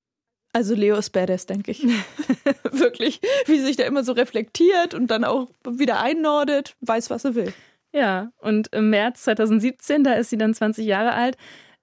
Also 0.54 0.74
Leo 0.74 0.96
ist 0.96 1.10
badass, 1.10 1.46
denke 1.46 1.70
ich. 1.70 1.82
Wirklich, 2.70 3.20
wie 3.46 3.60
sich 3.60 3.76
da 3.76 3.84
immer 3.84 4.04
so 4.04 4.12
reflektiert 4.12 4.94
und 4.94 5.10
dann 5.10 5.24
auch 5.24 5.48
wieder 5.66 6.00
einnordet, 6.00 6.76
weiß, 6.80 7.10
was 7.10 7.24
er 7.24 7.34
will. 7.34 7.52
Ja, 7.92 8.32
und 8.38 8.68
im 8.72 8.90
März 8.90 9.22
2017, 9.24 10.04
da 10.04 10.14
ist 10.14 10.30
sie 10.30 10.38
dann 10.38 10.54
20 10.54 10.86
Jahre 10.86 11.12
alt 11.12 11.36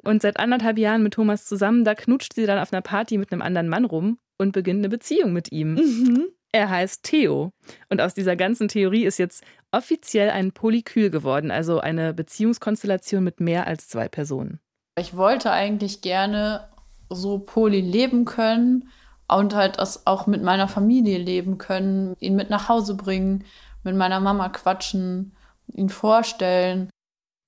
und 0.04 0.22
seit 0.22 0.40
anderthalb 0.40 0.78
Jahren 0.78 1.04
mit 1.04 1.14
Thomas 1.14 1.46
zusammen, 1.46 1.84
da 1.84 1.94
knutscht 1.94 2.34
sie 2.34 2.46
dann 2.46 2.60
auf 2.60 2.74
einer 2.74 2.82
Party 2.82 3.18
mit 3.18 3.32
einem 3.32 3.42
anderen 3.42 3.70
Mann 3.70 3.86
rum 3.86 4.18
und 4.40 4.54
beginnt 4.54 4.80
eine 4.80 4.90
Beziehung 4.90 5.34
mit 5.34 5.52
ihm. 5.52 5.76
Mhm. 5.76 6.26
Er 6.52 6.70
heißt 6.70 7.04
Theo. 7.04 7.52
Und 7.90 8.02
aus 8.02 8.16
dieser 8.16 8.36
ganzen 8.36 8.68
Theorie 8.68 9.06
ist 9.06 9.20
jetzt 9.20 9.44
offiziell 9.72 10.32
ein 10.32 10.52
Polykül 10.52 11.12
geworden, 11.12 11.52
also 11.52 11.80
eine 11.80 12.14
Beziehungskonstellation 12.14 13.24
mit 13.24 13.40
mehr 13.40 13.68
als 13.68 13.88
zwei 13.88 14.08
Personen. 14.08 14.60
Ich 14.98 15.16
wollte 15.16 15.52
eigentlich 15.52 16.02
gerne 16.02 16.68
so 17.10 17.40
poly 17.40 17.82
leben 17.82 18.26
können 18.26 18.90
und 19.28 19.54
halt 19.54 19.78
das 19.78 20.08
auch 20.08 20.26
mit 20.26 20.42
meiner 20.42 20.68
Familie 20.68 21.20
leben 21.20 21.58
können, 21.58 22.16
ihn 22.20 22.36
mit 22.36 22.50
nach 22.50 22.68
Hause 22.68 22.96
bringen, 22.96 23.46
mit 23.84 23.96
meiner 23.96 24.20
Mama 24.20 24.50
quatschen, 24.50 25.36
ihn 25.74 25.90
vorstellen. 25.90 26.90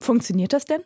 Funktioniert 0.03 0.53
das 0.53 0.65
denn? 0.65 0.83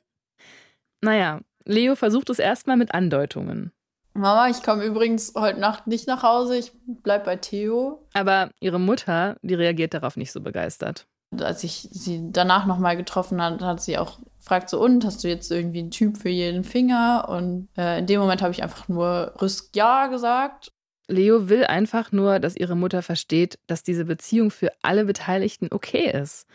Naja, 1.02 1.42
Leo 1.66 1.96
versucht 1.96 2.30
es 2.30 2.40
erstmal 2.40 2.78
mit 2.78 2.94
Andeutungen. 2.94 3.72
Mama, 4.16 4.48
ich 4.50 4.64
komme 4.64 4.86
übrigens 4.86 5.34
heute 5.36 5.60
Nacht 5.60 5.88
nicht 5.88 6.08
nach 6.08 6.24
Hause, 6.24 6.58
ich 6.58 6.72
bleib 6.86 7.26
bei 7.26 7.36
Theo. 7.36 8.08
Aber 8.14 8.50
ihre 8.62 8.80
Mutter, 8.80 9.36
die 9.42 9.56
reagiert 9.56 9.94
darauf 9.94 10.16
nicht 10.16 10.32
so 10.32 10.40
begeistert. 10.40 11.06
Als 11.38 11.66
ich 11.66 11.90
sie 11.92 12.32
danach 12.32 12.66
nochmal 12.66 12.96
getroffen 12.96 13.42
hat, 13.42 13.62
hat 13.62 13.82
sie 13.82 13.98
auch 13.98 14.20
gefragt, 14.40 14.70
so 14.70 14.82
und, 14.82 15.04
hast 15.04 15.24
du 15.26 15.28
jetzt 15.28 15.52
irgendwie 15.52 15.80
einen 15.80 15.92
Typ 15.92 16.18
für 16.18 16.30
jeden 16.30 16.64
Finger? 16.64 17.28
Und 17.28 17.68
äh, 17.78 18.00
in 18.00 18.06
dem 18.06 18.22
Moment 18.22 18.42
habe 18.42 18.54
ich 18.54 18.64
einfach 18.64 18.88
nur 18.88 19.34
Rüsk 19.42 19.76
ja 19.76 20.08
gesagt. 20.08 20.72
Leo 21.08 21.50
will 21.50 21.66
einfach 21.66 22.14
nur, 22.14 22.40
dass 22.40 22.56
ihre 22.56 22.78
Mutter 22.78 23.02
versteht, 23.02 23.60
dass 23.68 23.84
diese 23.84 24.06
Beziehung 24.06 24.50
für 24.50 24.72
alle 24.82 25.04
Beteiligten 25.04 25.68
okay 25.72 26.10
ist. 26.10 26.48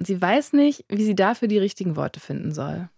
Und 0.00 0.08
sie 0.08 0.20
weiß 0.20 0.52
nicht, 0.54 0.84
wie 0.88 1.04
sie 1.04 1.14
dafür 1.14 1.46
die 1.46 1.58
richtigen 1.58 1.94
Worte 1.94 2.18
finden 2.18 2.52
soll. 2.52 2.88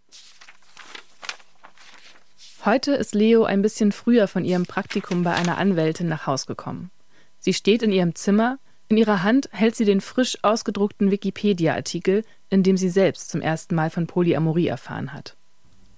Heute 2.66 2.96
ist 2.96 3.14
Leo 3.14 3.44
ein 3.44 3.62
bisschen 3.62 3.92
früher 3.92 4.26
von 4.26 4.44
ihrem 4.44 4.66
Praktikum 4.66 5.23
bei 5.23 5.32
einer 5.32 5.56
Anwältin 5.56 6.08
nach 6.08 6.26
Haus 6.26 6.46
gekommen. 6.46 6.90
Sie 7.38 7.52
steht 7.54 7.80
in 7.80 7.92
ihrem 7.92 8.16
Zimmer, 8.16 8.58
in 8.88 8.96
ihrer 8.96 9.23
Hand 9.23 9.49
hält 9.52 9.76
sie 9.76 9.85
den 9.85 10.00
frisch 10.00 10.37
ausgedruckten 10.42 11.12
Wikipedia-Artikel, 11.12 12.25
in 12.50 12.64
dem 12.64 12.76
sie 12.76 12.88
selbst 12.88 13.30
zum 13.30 13.40
ersten 13.40 13.76
Mal 13.76 13.88
von 13.88 14.08
Polyamorie 14.08 14.66
erfahren 14.66 15.12
hat. 15.12 15.37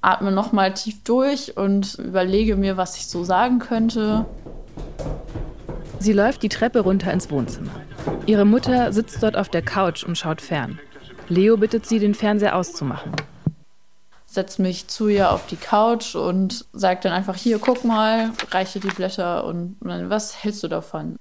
Atme 0.02 0.30
nochmal 0.30 0.74
tief 0.74 1.02
durch 1.04 1.56
und 1.56 1.94
überlege 1.94 2.54
mir, 2.56 2.76
was 2.76 2.98
ich 2.98 3.06
so 3.06 3.24
sagen 3.24 3.60
könnte. 3.60 4.26
Sie 6.00 6.12
läuft 6.12 6.42
die 6.42 6.50
Treppe 6.50 6.80
runter 6.80 7.10
ins 7.14 7.30
Wohnzimmer. 7.30 7.80
Ihre 8.26 8.44
Mutter 8.44 8.92
sitzt 8.92 9.22
dort 9.22 9.38
auf 9.38 9.48
der 9.48 9.62
Couch 9.62 10.04
und 10.04 10.18
schaut 10.18 10.42
fern. 10.42 10.78
Leo 11.30 11.56
bittet 11.56 11.86
sie, 11.86 11.98
den 11.98 12.14
Fernseher 12.14 12.56
auszumachen 12.56 13.12
setze 14.30 14.60
mich 14.60 14.88
zu 14.88 15.08
ihr 15.08 15.32
auf 15.32 15.46
die 15.46 15.56
Couch 15.56 16.14
und 16.14 16.66
sage 16.72 17.00
dann 17.02 17.12
einfach, 17.12 17.34
hier, 17.34 17.58
guck 17.58 17.84
mal, 17.84 18.30
reiche 18.50 18.78
die 18.78 18.88
Blätter 18.88 19.44
und, 19.44 19.76
was 19.80 20.44
hältst 20.44 20.62
du 20.62 20.68
davon? 20.68 21.16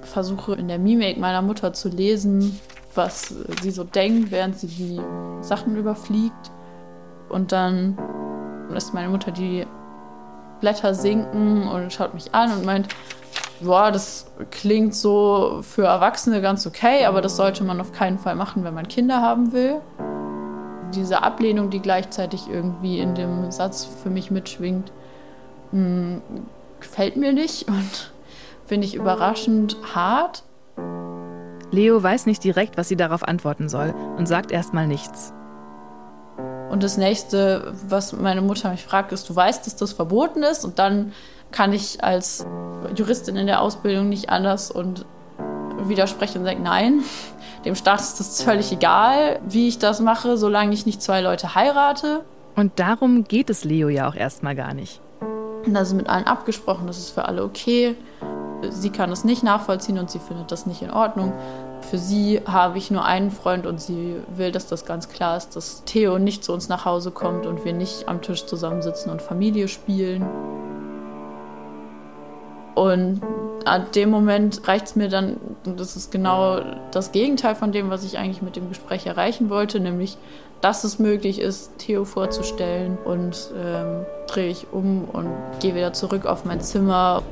Versuche 0.00 0.54
in 0.54 0.68
der 0.68 0.78
Mimik 0.78 1.18
meiner 1.18 1.42
Mutter 1.42 1.74
zu 1.74 1.90
lesen, 1.90 2.58
was 2.94 3.34
sie 3.62 3.70
so 3.70 3.84
denkt, 3.84 4.30
während 4.30 4.58
sie 4.58 4.66
die 4.66 5.00
Sachen 5.42 5.76
überfliegt. 5.76 6.50
Und 7.28 7.52
dann 7.52 7.98
lässt 8.70 8.94
meine 8.94 9.10
Mutter 9.10 9.30
die 9.30 9.66
Blätter 10.60 10.94
sinken 10.94 11.68
und 11.68 11.92
schaut 11.92 12.14
mich 12.14 12.34
an 12.34 12.52
und 12.52 12.64
meint, 12.64 12.88
boah, 13.62 13.90
das 13.90 14.26
klingt 14.50 14.94
so 14.94 15.60
für 15.62 15.84
Erwachsene 15.84 16.40
ganz 16.40 16.66
okay, 16.66 17.04
aber 17.04 17.20
das 17.20 17.36
sollte 17.36 17.64
man 17.64 17.80
auf 17.80 17.92
keinen 17.92 18.18
Fall 18.18 18.34
machen, 18.34 18.64
wenn 18.64 18.74
man 18.74 18.88
Kinder 18.88 19.20
haben 19.20 19.52
will. 19.52 19.80
Diese 20.94 21.22
Ablehnung, 21.22 21.70
die 21.70 21.80
gleichzeitig 21.80 22.48
irgendwie 22.48 22.98
in 22.98 23.14
dem 23.14 23.50
Satz 23.50 23.84
für 23.84 24.10
mich 24.10 24.30
mitschwingt, 24.30 24.92
mh, 25.72 25.78
hm, 25.78 26.22
gefällt 26.80 27.16
mir 27.16 27.32
nicht 27.32 27.68
und 27.68 28.12
finde 28.66 28.86
ich 28.86 28.94
überraschend 28.94 29.76
hart. 29.94 30.42
Leo 31.70 32.02
weiß 32.02 32.26
nicht 32.26 32.42
direkt, 32.42 32.76
was 32.76 32.88
sie 32.88 32.96
darauf 32.96 33.22
antworten 33.22 33.68
soll 33.68 33.94
und 34.16 34.26
sagt 34.26 34.50
erstmal 34.50 34.88
nichts. 34.88 35.32
Und 36.70 36.84
das 36.84 36.96
nächste, 36.96 37.72
was 37.88 38.12
meine 38.12 38.42
Mutter 38.42 38.70
mich 38.70 38.84
fragt, 38.84 39.10
ist, 39.12 39.28
du 39.28 39.34
weißt, 39.34 39.66
dass 39.66 39.74
das 39.74 39.92
verboten 39.92 40.44
ist? 40.44 40.64
Und 40.64 40.78
dann 40.78 41.12
kann 41.52 41.72
ich 41.72 42.02
als 42.02 42.46
Juristin 42.94 43.36
in 43.36 43.46
der 43.46 43.60
Ausbildung 43.60 44.08
nicht 44.08 44.30
anders 44.30 44.70
und 44.70 45.04
widerspreche 45.88 46.38
und 46.38 46.44
sage, 46.44 46.60
nein, 46.60 47.02
dem 47.64 47.74
Staat 47.74 48.00
ist 48.00 48.20
das 48.20 48.42
völlig 48.42 48.72
egal, 48.72 49.40
wie 49.46 49.68
ich 49.68 49.78
das 49.78 50.00
mache, 50.00 50.36
solange 50.36 50.72
ich 50.72 50.86
nicht 50.86 51.02
zwei 51.02 51.20
Leute 51.20 51.54
heirate. 51.54 52.24
Und 52.56 52.78
darum 52.78 53.24
geht 53.24 53.50
es 53.50 53.64
Leo 53.64 53.88
ja 53.88 54.08
auch 54.08 54.14
erstmal 54.14 54.54
gar 54.54 54.74
nicht. 54.74 55.00
Das 55.66 55.88
ist 55.88 55.94
mit 55.94 56.08
allen 56.08 56.24
abgesprochen, 56.24 56.86
das 56.86 56.98
ist 56.98 57.10
für 57.10 57.26
alle 57.26 57.44
okay. 57.44 57.96
Sie 58.68 58.90
kann 58.90 59.10
es 59.10 59.24
nicht 59.24 59.42
nachvollziehen 59.42 59.98
und 59.98 60.10
sie 60.10 60.18
findet 60.18 60.52
das 60.52 60.66
nicht 60.66 60.82
in 60.82 60.90
Ordnung. 60.90 61.32
Für 61.82 61.98
sie 61.98 62.40
habe 62.46 62.78
ich 62.78 62.90
nur 62.90 63.04
einen 63.04 63.30
Freund 63.30 63.66
und 63.66 63.80
sie 63.80 64.16
will, 64.36 64.52
dass 64.52 64.66
das 64.66 64.84
ganz 64.84 65.08
klar 65.08 65.36
ist, 65.36 65.56
dass 65.56 65.82
Theo 65.84 66.18
nicht 66.18 66.44
zu 66.44 66.52
uns 66.52 66.68
nach 66.68 66.84
Hause 66.84 67.10
kommt 67.10 67.46
und 67.46 67.64
wir 67.64 67.72
nicht 67.72 68.08
am 68.08 68.20
Tisch 68.20 68.44
zusammensitzen 68.44 69.10
und 69.10 69.22
Familie 69.22 69.68
spielen. 69.68 70.26
Und 72.74 73.20
an 73.64 73.86
dem 73.94 74.10
Moment 74.10 74.66
reicht 74.66 74.86
es 74.86 74.96
mir 74.96 75.08
dann, 75.08 75.36
und 75.66 75.78
das 75.78 75.96
ist 75.96 76.10
genau 76.10 76.60
das 76.92 77.12
Gegenteil 77.12 77.54
von 77.54 77.72
dem, 77.72 77.90
was 77.90 78.04
ich 78.04 78.18
eigentlich 78.18 78.42
mit 78.42 78.56
dem 78.56 78.68
Gespräch 78.68 79.06
erreichen 79.06 79.50
wollte, 79.50 79.80
nämlich, 79.80 80.16
dass 80.60 80.84
es 80.84 80.98
möglich 80.98 81.40
ist, 81.40 81.78
Theo 81.78 82.04
vorzustellen. 82.04 82.98
Und 83.04 83.50
ähm, 83.56 84.06
drehe 84.26 84.50
ich 84.50 84.66
um 84.72 85.04
und 85.04 85.30
gehe 85.60 85.74
wieder 85.74 85.92
zurück 85.92 86.26
auf 86.26 86.44
mein 86.44 86.60
Zimmer. 86.60 87.22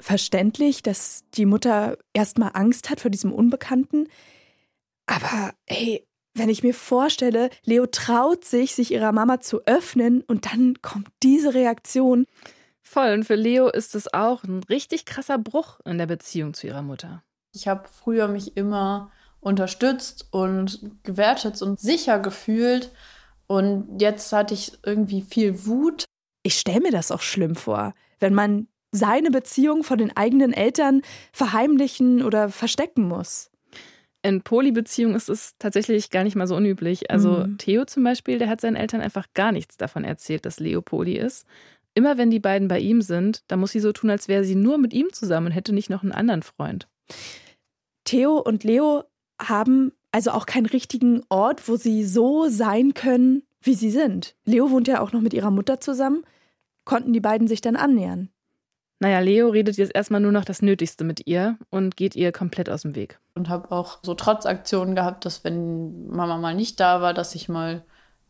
Verständlich, 0.00 0.82
dass 0.82 1.22
die 1.34 1.46
Mutter 1.46 1.96
erstmal 2.12 2.50
Angst 2.54 2.90
hat 2.90 3.00
vor 3.00 3.10
diesem 3.10 3.32
Unbekannten. 3.32 4.08
Aber 5.06 5.52
hey, 5.66 6.04
wenn 6.34 6.48
ich 6.48 6.62
mir 6.62 6.74
vorstelle, 6.74 7.50
Leo 7.64 7.86
traut 7.86 8.44
sich, 8.44 8.74
sich 8.74 8.92
ihrer 8.92 9.12
Mama 9.12 9.40
zu 9.40 9.64
öffnen 9.66 10.22
und 10.22 10.46
dann 10.46 10.80
kommt 10.82 11.08
diese 11.22 11.54
Reaktion. 11.54 12.26
Voll. 12.82 13.12
Und 13.12 13.24
für 13.24 13.34
Leo 13.34 13.68
ist 13.68 13.94
es 13.94 14.12
auch 14.12 14.44
ein 14.44 14.62
richtig 14.64 15.04
krasser 15.04 15.38
Bruch 15.38 15.80
in 15.84 15.98
der 15.98 16.06
Beziehung 16.06 16.54
zu 16.54 16.66
ihrer 16.66 16.82
Mutter. 16.82 17.22
Ich 17.54 17.68
habe 17.68 17.88
früher 17.88 18.28
mich 18.28 18.56
immer 18.56 19.10
unterstützt 19.40 20.28
und 20.30 20.90
gewertschätzt 21.02 21.62
und 21.62 21.80
sicher 21.80 22.18
gefühlt. 22.18 22.92
Und 23.46 24.00
jetzt 24.00 24.32
hatte 24.32 24.54
ich 24.54 24.78
irgendwie 24.84 25.22
viel 25.22 25.66
Wut. 25.66 26.04
Ich 26.42 26.58
stelle 26.58 26.80
mir 26.80 26.92
das 26.92 27.10
auch 27.10 27.20
schlimm 27.20 27.54
vor, 27.54 27.92
wenn 28.18 28.34
man 28.34 28.68
seine 28.92 29.30
Beziehung 29.30 29.84
von 29.84 29.98
den 29.98 30.16
eigenen 30.16 30.52
Eltern 30.52 31.02
verheimlichen 31.32 32.22
oder 32.22 32.50
verstecken 32.50 33.08
muss. 33.08 33.51
In 34.22 34.42
Polybeziehungen 34.42 35.16
ist 35.16 35.28
es 35.28 35.56
tatsächlich 35.58 36.10
gar 36.10 36.22
nicht 36.22 36.36
mal 36.36 36.46
so 36.46 36.56
unüblich. 36.56 37.10
Also 37.10 37.44
mhm. 37.44 37.58
Theo 37.58 37.84
zum 37.84 38.04
Beispiel, 38.04 38.38
der 38.38 38.48
hat 38.48 38.60
seinen 38.60 38.76
Eltern 38.76 39.00
einfach 39.00 39.26
gar 39.34 39.50
nichts 39.52 39.76
davon 39.76 40.04
erzählt, 40.04 40.46
dass 40.46 40.60
Leo 40.60 40.80
Poly 40.80 41.16
ist. 41.16 41.46
Immer 41.94 42.16
wenn 42.18 42.30
die 42.30 42.40
beiden 42.40 42.68
bei 42.68 42.78
ihm 42.78 43.02
sind, 43.02 43.42
dann 43.48 43.60
muss 43.60 43.72
sie 43.72 43.80
so 43.80 43.92
tun, 43.92 44.10
als 44.10 44.28
wäre 44.28 44.44
sie 44.44 44.54
nur 44.54 44.78
mit 44.78 44.94
ihm 44.94 45.12
zusammen 45.12 45.48
und 45.48 45.52
hätte 45.52 45.74
nicht 45.74 45.90
noch 45.90 46.02
einen 46.02 46.12
anderen 46.12 46.42
Freund. 46.42 46.88
Theo 48.04 48.38
und 48.38 48.64
Leo 48.64 49.04
haben 49.40 49.92
also 50.12 50.30
auch 50.30 50.46
keinen 50.46 50.66
richtigen 50.66 51.22
Ort, 51.28 51.68
wo 51.68 51.76
sie 51.76 52.04
so 52.04 52.48
sein 52.48 52.94
können, 52.94 53.42
wie 53.60 53.74
sie 53.74 53.90
sind. 53.90 54.36
Leo 54.44 54.70
wohnt 54.70 54.88
ja 54.88 55.00
auch 55.00 55.12
noch 55.12 55.20
mit 55.20 55.34
ihrer 55.34 55.50
Mutter 55.50 55.80
zusammen. 55.80 56.24
Konnten 56.84 57.12
die 57.12 57.20
beiden 57.20 57.48
sich 57.48 57.60
dann 57.60 57.76
annähern? 57.76 58.30
Naja, 59.02 59.18
Leo 59.18 59.48
redet 59.48 59.78
jetzt 59.78 59.96
erstmal 59.96 60.20
nur 60.20 60.30
noch 60.30 60.44
das 60.44 60.62
Nötigste 60.62 61.02
mit 61.02 61.26
ihr 61.26 61.58
und 61.70 61.96
geht 61.96 62.14
ihr 62.14 62.30
komplett 62.30 62.70
aus 62.70 62.82
dem 62.82 62.94
Weg. 62.94 63.18
Und 63.34 63.48
habe 63.48 63.72
auch 63.72 63.98
so 64.04 64.14
Trotzaktionen 64.14 64.94
gehabt, 64.94 65.24
dass 65.24 65.42
wenn 65.42 66.06
Mama 66.06 66.38
mal 66.38 66.54
nicht 66.54 66.78
da 66.78 67.00
war, 67.00 67.12
dass 67.12 67.34
ich 67.34 67.48
mal 67.48 67.82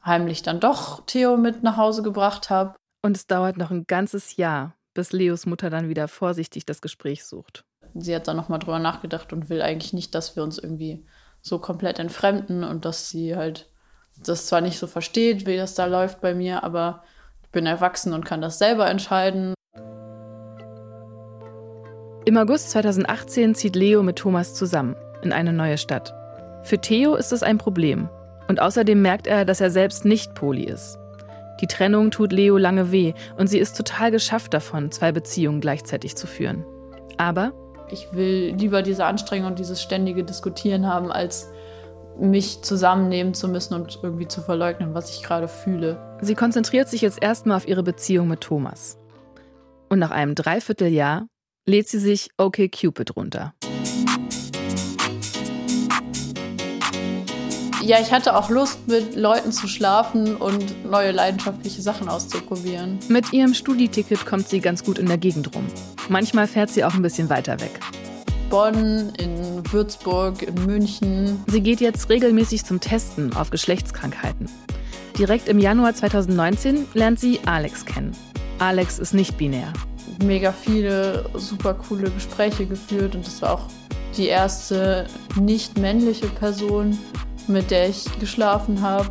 heimlich 0.03 0.41
dann 0.41 0.61
doch 0.61 1.05
Theo 1.05 1.37
mit 1.37 1.63
nach 1.63 1.77
Hause 1.77 2.03
gebracht 2.03 2.49
habe. 2.49 2.75
Und 3.03 3.19
es 3.19 3.27
dauert 3.27 3.59
noch 3.59 3.71
ein 3.71 3.85
ganzes 3.87 4.39
Jahr, 4.39 4.75
bis 4.95 5.13
Leos 5.13 5.45
Mutter 5.45 5.69
dann 5.69 5.91
wieder 5.91 6.09
vorsichtig 6.09 6.65
das 6.65 6.81
Gespräch 6.81 7.27
sucht. 7.27 7.67
Sie 7.95 8.15
hat 8.15 8.27
dann 8.27 8.39
nochmal 8.39 8.59
drüber 8.59 8.79
nachgedacht 8.79 9.35
und 9.35 9.51
will 9.51 9.61
eigentlich 9.61 9.93
nicht, 9.93 10.15
dass 10.15 10.37
wir 10.37 10.43
uns 10.43 10.57
irgendwie 10.57 11.05
so 11.43 11.59
komplett 11.59 11.99
entfremden 11.99 12.65
und 12.65 12.87
dass 12.87 13.11
sie 13.11 13.37
halt 13.37 13.69
das 14.25 14.47
zwar 14.47 14.63
nicht 14.63 14.79
so 14.79 14.87
versteht, 14.87 15.45
wie 15.45 15.59
das 15.59 15.75
da 15.75 15.85
läuft 15.85 16.23
bei 16.23 16.33
mir, 16.33 16.65
aber 16.65 17.05
ich 17.43 17.51
bin 17.51 17.67
erwachsen 17.67 18.15
und 18.15 18.25
kann 18.25 18.41
das 18.41 18.59
selber 18.59 18.89
entscheiden. 18.89 19.53
Im 22.25 22.37
August 22.37 22.71
2018 22.71 23.57
zieht 23.57 23.75
Leo 23.75 24.05
mit 24.05 24.17
Thomas 24.17 24.55
zusammen 24.55 24.95
in 25.23 25.33
eine 25.33 25.53
neue 25.53 25.77
Stadt. 25.77 26.15
Für 26.63 26.79
Theo 26.79 27.17
ist 27.17 27.33
es 27.33 27.43
ein 27.43 27.59
Problem. 27.59 28.09
Und 28.47 28.61
außerdem 28.61 29.03
merkt 29.03 29.27
er, 29.27 29.45
dass 29.45 29.61
er 29.61 29.73
selbst 29.73 30.05
nicht 30.05 30.33
Poli 30.35 30.65
ist. 30.65 30.99
Die 31.61 31.67
Trennung 31.67 32.13
tut 32.13 32.33
Leo 32.33 32.59
lange 32.59 32.93
weh 32.93 33.15
und 33.37 33.49
sie 33.49 33.59
ist 33.59 33.77
total 33.77 34.13
geschafft 34.13 34.55
davon, 34.55 34.93
zwei 34.93 35.11
Beziehungen 35.11 35.61
gleichzeitig 35.61 36.17
zu 36.17 36.29
führen. 36.29 36.65
Aber 37.17 37.53
ich 37.91 38.13
will 38.13 38.55
lieber 38.57 38.83
diese 38.83 39.05
Anstrengung 39.05 39.49
und 39.49 39.59
dieses 39.59 39.83
ständige 39.83 40.23
Diskutieren 40.23 40.87
haben, 40.87 41.11
als 41.11 41.51
mich 42.19 42.63
zusammennehmen 42.63 43.35
zu 43.35 43.49
müssen 43.49 43.75
und 43.75 43.99
irgendwie 44.01 44.29
zu 44.29 44.43
verleugnen, 44.43 44.95
was 44.95 45.11
ich 45.11 45.25
gerade 45.25 45.49
fühle. 45.49 45.99
Sie 46.21 46.37
konzentriert 46.37 46.89
sich 46.89 47.01
jetzt 47.01 47.21
erstmal 47.21 47.57
auf 47.57 47.67
ihre 47.67 47.83
Beziehung 47.83 48.29
mit 48.29 48.43
Thomas. 48.43 48.99
Und 49.89 49.99
nach 49.99 50.11
einem 50.11 50.35
Dreivierteljahr 50.35 51.27
lädt 51.67 51.89
sie 51.89 51.99
sich 51.99 52.31
OkCupid 52.39 53.17
runter. 53.17 53.55
Ja, 57.85 57.99
ich 58.01 58.13
hatte 58.13 58.37
auch 58.37 58.49
Lust, 58.49 58.87
mit 58.87 59.17
Leuten 59.17 59.51
zu 59.51 59.67
schlafen 59.67 60.37
und 60.37 60.89
neue 60.89 61.11
leidenschaftliche 61.11 61.83
Sachen 61.83 62.09
auszuprobieren. 62.09 63.01
Mit 63.09 63.33
ihrem 63.33 63.55
Studieticket 63.55 64.25
kommt 64.25 64.49
sie 64.49 64.61
ganz 64.61 64.85
gut 64.85 64.99
in 64.99 65.07
der 65.07 65.19
Gegend 65.19 65.53
rum. 65.55 65.67
Manchmal 66.09 66.47
fährt 66.47 66.71
sie 66.71 66.85
auch 66.85 66.95
ein 66.95 67.03
bisschen 67.03 67.29
weiter 67.29 67.61
weg. 67.61 67.81
Bonn, 68.51 69.13
in 69.19 69.73
Würzburg, 69.73 70.43
in 70.43 70.55
München. 70.65 71.43
Sie 71.49 71.61
geht 71.61 71.81
jetzt 71.81 72.09
regelmäßig 72.09 72.65
zum 72.65 72.79
Testen 72.79 73.35
auf 73.35 73.51
Geschlechtskrankheiten. 73.51 74.49
Direkt 75.19 75.49
im 75.49 75.59
Januar 75.59 75.95
2019 75.95 76.87
lernt 76.95 77.19
sie 77.19 77.41
Alex 77.47 77.85
kennen. 77.85 78.13
Alex 78.61 79.01
ist 79.01 79.13
nicht 79.13 79.37
binär 79.39 79.73
mega 80.23 80.53
viele 80.53 81.25
super 81.35 81.75
coole 81.75 82.11
Gespräche 82.11 82.67
geführt 82.67 83.15
und 83.15 83.27
das 83.27 83.43
war 83.43 83.55
auch 83.55 83.67
die 84.17 84.27
erste 84.27 85.07
nicht 85.41 85.79
männliche 85.79 86.27
Person, 86.27 86.99
mit 87.49 87.71
der 87.71 87.89
ich 87.89 88.05
geschlafen 88.19 88.83
habe. 88.83 89.09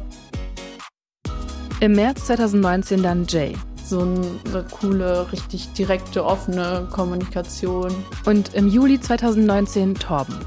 Im 1.80 1.94
März 1.94 2.28
2019 2.28 3.02
dann 3.02 3.26
Jay. 3.28 3.56
So 3.84 4.02
eine 4.02 4.66
coole, 4.70 5.32
richtig 5.32 5.74
direkte, 5.74 6.24
offene 6.24 6.88
Kommunikation. 6.92 7.92
Und 8.26 8.54
im 8.54 8.68
Juli 8.68 9.02
2019 9.02 9.96
Torben. 9.96 10.38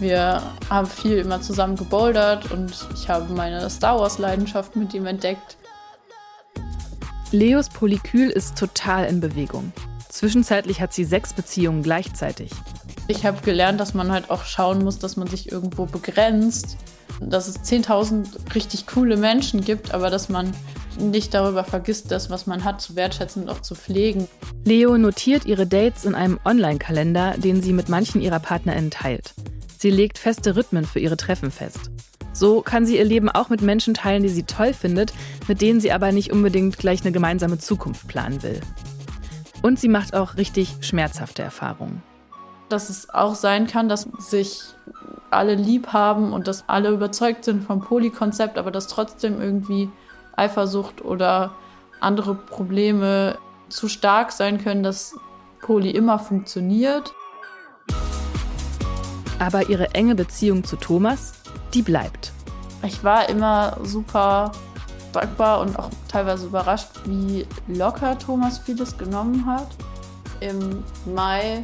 Wir 0.00 0.42
haben 0.70 0.86
viel 0.86 1.18
immer 1.18 1.40
zusammen 1.40 1.76
gebouldert 1.76 2.50
und 2.50 2.74
ich 2.94 3.08
habe 3.08 3.32
meine 3.32 3.70
Star 3.70 4.00
Wars-Leidenschaft 4.00 4.74
mit 4.74 4.92
ihm 4.92 5.06
entdeckt. 5.06 5.56
Leos 7.34 7.68
Polykül 7.68 8.30
ist 8.30 8.56
total 8.56 9.06
in 9.06 9.18
Bewegung. 9.18 9.72
Zwischenzeitlich 10.08 10.80
hat 10.80 10.92
sie 10.92 11.04
sechs 11.04 11.32
Beziehungen 11.32 11.82
gleichzeitig. 11.82 12.52
Ich 13.08 13.26
habe 13.26 13.42
gelernt, 13.42 13.80
dass 13.80 13.92
man 13.92 14.12
halt 14.12 14.30
auch 14.30 14.44
schauen 14.44 14.84
muss, 14.84 15.00
dass 15.00 15.16
man 15.16 15.26
sich 15.26 15.50
irgendwo 15.50 15.86
begrenzt. 15.86 16.76
Dass 17.20 17.48
es 17.48 17.58
10.000 17.64 18.54
richtig 18.54 18.86
coole 18.86 19.16
Menschen 19.16 19.64
gibt, 19.64 19.92
aber 19.92 20.10
dass 20.10 20.28
man 20.28 20.52
nicht 20.96 21.34
darüber 21.34 21.64
vergisst, 21.64 22.12
das, 22.12 22.30
was 22.30 22.46
man 22.46 22.62
hat, 22.62 22.80
zu 22.80 22.94
wertschätzen 22.94 23.42
und 23.42 23.48
auch 23.48 23.62
zu 23.62 23.74
pflegen. 23.74 24.28
Leo 24.64 24.96
notiert 24.96 25.44
ihre 25.44 25.66
Dates 25.66 26.04
in 26.04 26.14
einem 26.14 26.38
Online-Kalender, 26.44 27.34
den 27.36 27.62
sie 27.62 27.72
mit 27.72 27.88
manchen 27.88 28.20
ihrer 28.20 28.38
PartnerInnen 28.38 28.92
teilt. 28.92 29.34
Sie 29.76 29.90
legt 29.90 30.18
feste 30.18 30.54
Rhythmen 30.54 30.84
für 30.84 31.00
ihre 31.00 31.16
Treffen 31.16 31.50
fest. 31.50 31.90
So 32.34 32.62
kann 32.62 32.84
sie 32.84 32.98
ihr 32.98 33.04
Leben 33.04 33.28
auch 33.30 33.48
mit 33.48 33.62
Menschen 33.62 33.94
teilen, 33.94 34.24
die 34.24 34.28
sie 34.28 34.42
toll 34.42 34.74
findet, 34.74 35.14
mit 35.46 35.62
denen 35.62 35.80
sie 35.80 35.92
aber 35.92 36.10
nicht 36.10 36.32
unbedingt 36.32 36.78
gleich 36.78 37.02
eine 37.02 37.12
gemeinsame 37.12 37.58
Zukunft 37.58 38.08
planen 38.08 38.42
will. 38.42 38.60
Und 39.62 39.78
sie 39.78 39.88
macht 39.88 40.14
auch 40.14 40.36
richtig 40.36 40.74
schmerzhafte 40.80 41.42
Erfahrungen. 41.42 42.02
Dass 42.68 42.90
es 42.90 43.08
auch 43.08 43.36
sein 43.36 43.68
kann, 43.68 43.88
dass 43.88 44.08
sich 44.18 44.62
alle 45.30 45.54
lieb 45.54 45.92
haben 45.92 46.32
und 46.32 46.48
dass 46.48 46.68
alle 46.68 46.90
überzeugt 46.90 47.44
sind 47.44 47.62
vom 47.62 47.80
Polykonzept, 47.80 48.58
aber 48.58 48.72
dass 48.72 48.88
trotzdem 48.88 49.40
irgendwie 49.40 49.88
Eifersucht 50.36 51.04
oder 51.04 51.54
andere 52.00 52.34
Probleme 52.34 53.38
zu 53.68 53.88
stark 53.88 54.32
sein 54.32 54.62
können, 54.62 54.82
dass 54.82 55.16
Poly 55.60 55.90
immer 55.90 56.18
funktioniert. 56.18 57.14
Aber 59.38 59.68
ihre 59.68 59.94
enge 59.94 60.14
Beziehung 60.14 60.64
zu 60.64 60.76
Thomas 60.76 61.32
die 61.74 61.82
bleibt. 61.82 62.32
Ich 62.82 63.02
war 63.02 63.28
immer 63.28 63.76
super 63.82 64.52
dankbar 65.12 65.60
und 65.60 65.78
auch 65.78 65.90
teilweise 66.08 66.46
überrascht, 66.46 66.88
wie 67.04 67.46
locker 67.68 68.18
Thomas 68.18 68.58
vieles 68.58 68.96
genommen 68.96 69.46
hat. 69.46 69.68
Im 70.40 70.82
Mai 71.06 71.62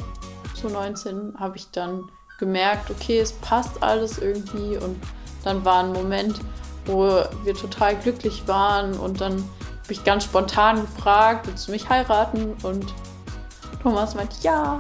2019 0.55 1.35
habe 1.39 1.57
ich 1.57 1.71
dann 1.71 2.11
gemerkt, 2.39 2.91
okay, 2.91 3.19
es 3.19 3.33
passt 3.33 3.83
alles 3.83 4.19
irgendwie 4.19 4.77
und 4.77 4.97
dann 5.45 5.65
war 5.65 5.85
ein 5.85 5.93
Moment, 5.93 6.41
wo 6.87 7.23
wir 7.45 7.55
total 7.55 7.97
glücklich 7.97 8.47
waren 8.47 8.95
und 8.95 9.21
dann 9.21 9.33
habe 9.33 9.93
ich 9.93 10.05
ganz 10.05 10.25
spontan 10.25 10.81
gefragt, 10.81 11.47
willst 11.47 11.69
du 11.69 11.73
mich 11.73 11.89
heiraten? 11.89 12.55
Und 12.63 12.95
Thomas 13.83 14.15
meinte, 14.15 14.37
ja. 14.43 14.79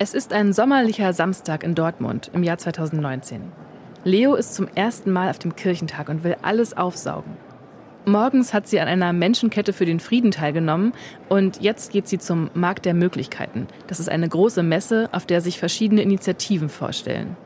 Es 0.00 0.14
ist 0.14 0.32
ein 0.32 0.52
sommerlicher 0.52 1.12
Samstag 1.12 1.64
in 1.64 1.74
Dortmund 1.74 2.30
im 2.32 2.44
Jahr 2.44 2.56
2019. 2.56 3.50
Leo 4.04 4.36
ist 4.36 4.54
zum 4.54 4.68
ersten 4.76 5.10
Mal 5.10 5.28
auf 5.28 5.40
dem 5.40 5.56
Kirchentag 5.56 6.08
und 6.08 6.22
will 6.22 6.36
alles 6.40 6.76
aufsaugen. 6.76 7.36
Morgens 8.04 8.54
hat 8.54 8.68
sie 8.68 8.78
an 8.78 8.86
einer 8.86 9.12
Menschenkette 9.12 9.72
für 9.72 9.86
den 9.86 9.98
Frieden 9.98 10.30
teilgenommen 10.30 10.92
und 11.28 11.60
jetzt 11.60 11.90
geht 11.90 12.06
sie 12.06 12.18
zum 12.18 12.48
Markt 12.54 12.84
der 12.84 12.94
Möglichkeiten. 12.94 13.66
Das 13.88 13.98
ist 13.98 14.08
eine 14.08 14.28
große 14.28 14.62
Messe, 14.62 15.08
auf 15.10 15.26
der 15.26 15.40
sich 15.40 15.58
verschiedene 15.58 16.02
Initiativen 16.02 16.68
vorstellen. 16.68 17.36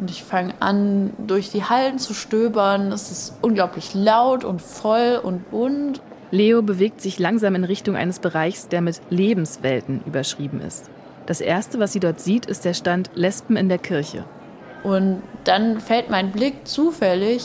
Und 0.00 0.10
ich 0.10 0.24
fange 0.24 0.54
an, 0.60 1.12
durch 1.18 1.50
die 1.50 1.64
Hallen 1.64 1.98
zu 1.98 2.14
stöbern. 2.14 2.92
Es 2.92 3.10
ist 3.10 3.34
unglaublich 3.42 3.92
laut 3.92 4.42
und 4.44 4.62
voll 4.62 5.20
und 5.22 5.50
bunt. 5.50 6.00
Leo 6.30 6.62
bewegt 6.62 7.02
sich 7.02 7.18
langsam 7.18 7.54
in 7.54 7.64
Richtung 7.64 7.94
eines 7.94 8.20
Bereichs, 8.20 8.68
der 8.68 8.80
mit 8.80 9.02
Lebenswelten 9.10 10.00
überschrieben 10.06 10.62
ist. 10.62 10.90
Das 11.26 11.40
erste, 11.40 11.78
was 11.78 11.92
sie 11.92 12.00
dort 12.00 12.20
sieht, 12.20 12.46
ist 12.46 12.64
der 12.64 12.74
Stand 12.74 13.10
Lesben 13.14 13.56
in 13.56 13.68
der 13.68 13.78
Kirche. 13.78 14.24
Und 14.82 15.22
dann 15.44 15.80
fällt 15.80 16.10
mein 16.10 16.30
Blick 16.30 16.68
zufällig 16.68 17.42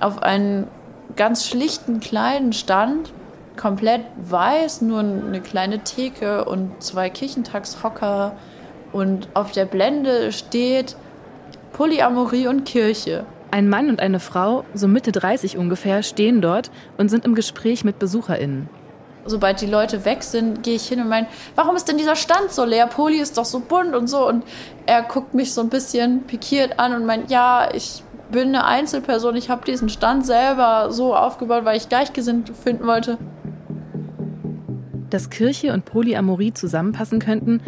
auf 0.00 0.22
einen 0.22 0.66
ganz 1.16 1.46
schlichten 1.46 2.00
kleinen 2.00 2.52
Stand, 2.52 3.12
komplett 3.56 4.02
weiß, 4.18 4.82
nur 4.82 5.00
eine 5.00 5.40
kleine 5.40 5.78
Theke 5.80 6.44
und 6.44 6.82
zwei 6.82 7.08
Kirchentagshocker. 7.08 8.36
Und 8.92 9.28
auf 9.34 9.52
der 9.52 9.64
Blende 9.64 10.30
steht 10.32 10.96
Polyamorie 11.72 12.46
und 12.48 12.64
Kirche. 12.64 13.24
Ein 13.50 13.68
Mann 13.68 13.88
und 13.88 14.00
eine 14.00 14.20
Frau, 14.20 14.64
so 14.74 14.88
Mitte 14.88 15.12
30 15.12 15.56
ungefähr, 15.56 16.02
stehen 16.02 16.40
dort 16.40 16.70
und 16.98 17.08
sind 17.08 17.24
im 17.24 17.34
Gespräch 17.34 17.84
mit 17.84 17.98
BesucherInnen. 17.98 18.68
Sobald 19.26 19.60
die 19.60 19.66
Leute 19.66 20.04
weg 20.04 20.22
sind, 20.22 20.62
gehe 20.62 20.74
ich 20.74 20.86
hin 20.86 21.00
und 21.00 21.08
meine, 21.08 21.26
warum 21.54 21.76
ist 21.76 21.88
denn 21.88 21.96
dieser 21.96 22.16
Stand 22.16 22.50
so 22.50 22.64
leer? 22.64 22.86
Poli 22.86 23.18
ist 23.18 23.38
doch 23.38 23.44
so 23.44 23.60
bunt 23.60 23.94
und 23.94 24.06
so. 24.06 24.28
Und 24.28 24.44
er 24.86 25.02
guckt 25.02 25.34
mich 25.34 25.54
so 25.54 25.62
ein 25.62 25.70
bisschen 25.70 26.24
pikiert 26.24 26.78
an 26.78 26.94
und 26.94 27.06
meint, 27.06 27.30
ja, 27.30 27.68
ich 27.72 28.02
bin 28.30 28.48
eine 28.48 28.64
Einzelperson, 28.64 29.36
ich 29.36 29.48
habe 29.48 29.64
diesen 29.64 29.88
Stand 29.88 30.26
selber 30.26 30.90
so 30.90 31.14
aufgebaut, 31.14 31.64
weil 31.64 31.76
ich 31.76 31.88
Gleichgesinnt 31.88 32.52
finden 32.54 32.86
wollte. 32.86 33.18
Dass 35.08 35.30
Kirche 35.30 35.72
und 35.72 35.84
Polyamorie 35.84 36.52
zusammenpassen 36.52 37.20
könnten, 37.20 37.60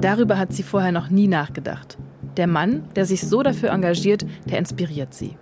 darüber 0.00 0.38
hat 0.38 0.52
sie 0.52 0.62
vorher 0.62 0.92
noch 0.92 1.10
nie 1.10 1.28
nachgedacht. 1.28 1.96
Der 2.36 2.46
Mann, 2.46 2.88
der 2.96 3.06
sich 3.06 3.26
so 3.26 3.42
dafür 3.42 3.70
engagiert, 3.70 4.26
der 4.46 4.58
inspiriert 4.58 5.14
sie. 5.14 5.36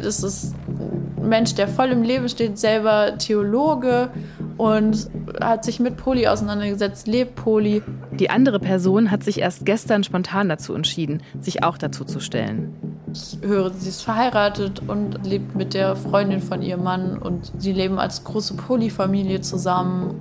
Das 0.00 0.22
ist 0.22 0.54
ein 0.68 1.28
Mensch, 1.28 1.54
der 1.54 1.68
voll 1.68 1.90
im 1.90 2.02
Leben 2.02 2.28
steht, 2.28 2.58
selber 2.58 3.18
Theologe 3.18 4.10
und 4.56 5.10
hat 5.40 5.64
sich 5.64 5.80
mit 5.80 5.96
Poli 5.96 6.26
auseinandergesetzt, 6.26 7.06
lebt 7.06 7.36
Poli. 7.36 7.82
Die 8.12 8.30
andere 8.30 8.58
Person 8.58 9.10
hat 9.10 9.22
sich 9.22 9.40
erst 9.40 9.64
gestern 9.64 10.04
spontan 10.04 10.48
dazu 10.48 10.74
entschieden, 10.74 11.22
sich 11.40 11.62
auch 11.62 11.78
dazu 11.78 12.04
zu 12.04 12.20
stellen. 12.20 12.74
Ich 13.12 13.38
höre, 13.42 13.70
sie 13.70 13.90
ist 13.90 14.02
verheiratet 14.02 14.82
und 14.86 15.26
lebt 15.26 15.54
mit 15.54 15.74
der 15.74 15.96
Freundin 15.96 16.40
von 16.40 16.62
ihrem 16.62 16.82
Mann 16.82 17.18
und 17.18 17.52
sie 17.58 17.72
leben 17.72 17.98
als 17.98 18.24
große 18.24 18.54
Poli-Familie 18.54 19.42
zusammen. 19.42 20.14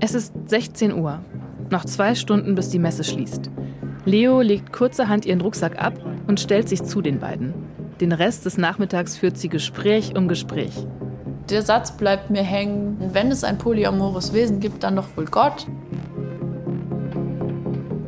Es 0.00 0.14
ist 0.14 0.32
16 0.46 0.94
Uhr. 0.94 1.20
Noch 1.70 1.84
zwei 1.84 2.14
Stunden, 2.14 2.54
bis 2.54 2.68
die 2.68 2.78
Messe 2.78 3.02
schließt. 3.02 3.50
Leo 4.04 4.40
legt 4.40 4.72
kurzerhand 4.72 5.26
ihren 5.26 5.40
Rucksack 5.40 5.82
ab 5.82 5.94
und 6.28 6.38
stellt 6.38 6.68
sich 6.68 6.84
zu 6.84 7.02
den 7.02 7.18
beiden. 7.18 7.65
Den 8.00 8.12
Rest 8.12 8.44
des 8.44 8.58
Nachmittags 8.58 9.16
führt 9.16 9.38
sie 9.38 9.48
Gespräch 9.48 10.16
um 10.16 10.28
Gespräch. 10.28 10.86
Der 11.48 11.62
Satz 11.62 11.96
bleibt 11.96 12.28
mir 12.30 12.42
hängen, 12.42 12.96
wenn 13.12 13.30
es 13.30 13.44
ein 13.44 13.56
polyamores 13.56 14.32
Wesen 14.32 14.60
gibt, 14.60 14.82
dann 14.82 14.96
doch 14.96 15.16
wohl 15.16 15.26
Gott. 15.26 15.66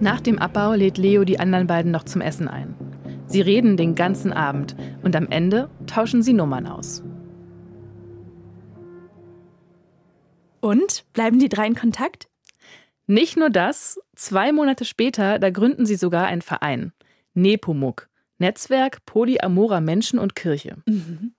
Nach 0.01 0.21
dem 0.21 0.39
Abbau 0.39 0.75
lädt 0.75 0.99
Leo 0.99 1.25
die 1.25 1.41
anderen 1.41 1.67
beiden 1.67 1.91
noch 1.91 2.05
zum 2.05 2.21
Essen 2.21 2.49
ein. 2.49 2.75
Sie 3.27 3.41
reden 3.41 3.77
den 3.77 3.95
ganzen 3.95 4.33
Abend 4.33 4.77
und 5.03 5.17
am 5.17 5.29
Ende 5.29 5.71
tauschen 5.87 6.23
sie 6.23 6.33
Nummern 6.33 6.67
aus. 6.67 7.03
Und 10.61 11.05
bleiben 11.13 11.39
die 11.39 11.49
drei 11.49 11.67
in 11.67 11.75
Kontakt? 11.75 12.29
Nicht 13.07 13.37
nur 13.37 13.51
das, 13.51 13.99
zwei 14.17 14.53
Monate 14.53 14.85
später, 14.85 15.39
da 15.39 15.51
gründen 15.51 15.87
sie 15.87 15.97
sogar 15.97 16.27
einen 16.27 16.43
Verein. 16.43 16.93
Nepomuk, 17.35 18.08
Netzwerk 18.39 19.05
polyamorer 19.05 19.81
Menschen 19.81 20.19
und 20.19 20.35
Kirche. 20.35 20.77
Mhm. 20.87 21.33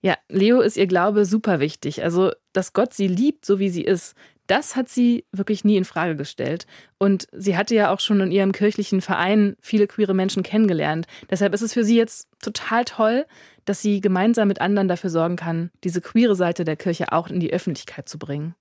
Ja, 0.00 0.16
Leo 0.28 0.60
ist 0.60 0.76
ihr 0.76 0.86
Glaube 0.86 1.24
super 1.24 1.60
wichtig. 1.60 2.02
Also, 2.02 2.32
dass 2.52 2.72
Gott 2.72 2.94
sie 2.94 3.08
liebt, 3.08 3.44
so 3.44 3.58
wie 3.58 3.68
sie 3.68 3.82
ist, 3.82 4.14
das 4.46 4.76
hat 4.76 4.88
sie 4.88 5.26
wirklich 5.30 5.64
nie 5.64 5.76
in 5.76 5.84
Frage 5.84 6.16
gestellt. 6.16 6.66
Und 6.98 7.26
sie 7.32 7.56
hatte 7.56 7.74
ja 7.74 7.92
auch 7.92 8.00
schon 8.00 8.20
in 8.20 8.32
ihrem 8.32 8.52
kirchlichen 8.52 9.02
Verein 9.02 9.56
viele 9.60 9.86
queere 9.86 10.14
Menschen 10.14 10.42
kennengelernt. 10.42 11.06
Deshalb 11.30 11.52
ist 11.52 11.62
es 11.62 11.74
für 11.74 11.84
sie 11.84 11.96
jetzt 11.96 12.28
total 12.42 12.84
toll, 12.86 13.26
dass 13.66 13.82
sie 13.82 14.00
gemeinsam 14.00 14.48
mit 14.48 14.62
anderen 14.62 14.88
dafür 14.88 15.10
sorgen 15.10 15.36
kann, 15.36 15.70
diese 15.84 16.00
queere 16.00 16.34
Seite 16.34 16.64
der 16.64 16.76
Kirche 16.76 17.12
auch 17.12 17.28
in 17.28 17.40
die 17.40 17.52
Öffentlichkeit 17.52 18.08
zu 18.08 18.18
bringen. 18.18 18.54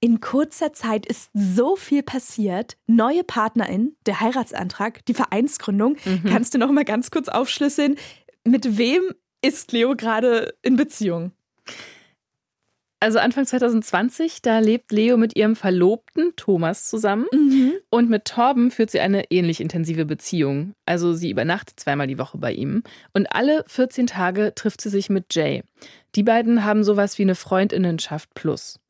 In 0.00 0.20
kurzer 0.20 0.72
Zeit 0.72 1.06
ist 1.06 1.30
so 1.32 1.74
viel 1.74 2.02
passiert. 2.02 2.76
Neue 2.86 3.24
Partnerin, 3.24 3.96
der 4.04 4.20
Heiratsantrag, 4.20 5.04
die 5.06 5.14
Vereinsgründung. 5.14 5.96
Mhm. 6.04 6.24
Kannst 6.28 6.54
du 6.54 6.58
noch 6.58 6.70
mal 6.70 6.84
ganz 6.84 7.10
kurz 7.10 7.28
aufschlüsseln, 7.28 7.96
mit 8.44 8.78
wem 8.78 9.02
ist 9.42 9.72
Leo 9.72 9.96
gerade 9.96 10.54
in 10.62 10.76
Beziehung? 10.76 11.32
Also 12.98 13.18
Anfang 13.18 13.44
2020, 13.44 14.40
da 14.40 14.58
lebt 14.58 14.90
Leo 14.90 15.18
mit 15.18 15.36
ihrem 15.36 15.54
Verlobten 15.54 16.32
Thomas 16.36 16.88
zusammen 16.88 17.26
mhm. 17.30 17.74
und 17.90 18.08
mit 18.08 18.24
Torben 18.24 18.70
führt 18.70 18.90
sie 18.90 19.00
eine 19.00 19.30
ähnlich 19.30 19.60
intensive 19.60 20.06
Beziehung. 20.06 20.72
Also 20.86 21.12
sie 21.12 21.30
übernachtet 21.30 21.78
zweimal 21.78 22.06
die 22.06 22.18
Woche 22.18 22.38
bei 22.38 22.52
ihm 22.52 22.82
und 23.12 23.26
alle 23.26 23.64
14 23.66 24.06
Tage 24.06 24.54
trifft 24.54 24.80
sie 24.80 24.88
sich 24.88 25.10
mit 25.10 25.34
Jay. 25.34 25.62
Die 26.14 26.22
beiden 26.22 26.64
haben 26.64 26.84
sowas 26.84 27.18
wie 27.18 27.22
eine 27.22 27.34
Freundinnenschaft 27.34 28.32
plus. 28.34 28.80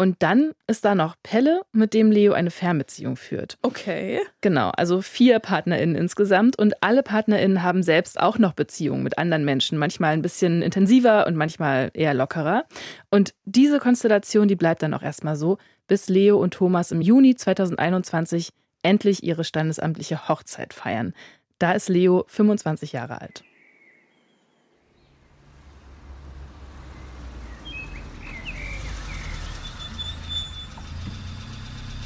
Und 0.00 0.22
dann 0.22 0.52
ist 0.66 0.86
da 0.86 0.94
noch 0.94 1.14
Pelle, 1.22 1.60
mit 1.72 1.92
dem 1.92 2.10
Leo 2.10 2.32
eine 2.32 2.50
Fernbeziehung 2.50 3.16
führt. 3.16 3.58
Okay. 3.60 4.22
Genau, 4.40 4.70
also 4.70 5.02
vier 5.02 5.40
PartnerInnen 5.40 5.94
insgesamt. 5.94 6.58
Und 6.58 6.82
alle 6.82 7.02
PartnerInnen 7.02 7.62
haben 7.62 7.82
selbst 7.82 8.18
auch 8.18 8.38
noch 8.38 8.54
Beziehungen 8.54 9.02
mit 9.02 9.18
anderen 9.18 9.44
Menschen. 9.44 9.76
Manchmal 9.76 10.14
ein 10.14 10.22
bisschen 10.22 10.62
intensiver 10.62 11.26
und 11.26 11.36
manchmal 11.36 11.90
eher 11.92 12.14
lockerer. 12.14 12.64
Und 13.10 13.34
diese 13.44 13.78
Konstellation, 13.78 14.48
die 14.48 14.56
bleibt 14.56 14.82
dann 14.82 14.94
auch 14.94 15.02
erstmal 15.02 15.36
so, 15.36 15.58
bis 15.86 16.08
Leo 16.08 16.38
und 16.38 16.54
Thomas 16.54 16.92
im 16.92 17.02
Juni 17.02 17.34
2021 17.34 18.54
endlich 18.82 19.22
ihre 19.22 19.44
standesamtliche 19.44 20.30
Hochzeit 20.30 20.72
feiern. 20.72 21.12
Da 21.58 21.72
ist 21.72 21.90
Leo 21.90 22.24
25 22.26 22.92
Jahre 22.92 23.20
alt. 23.20 23.44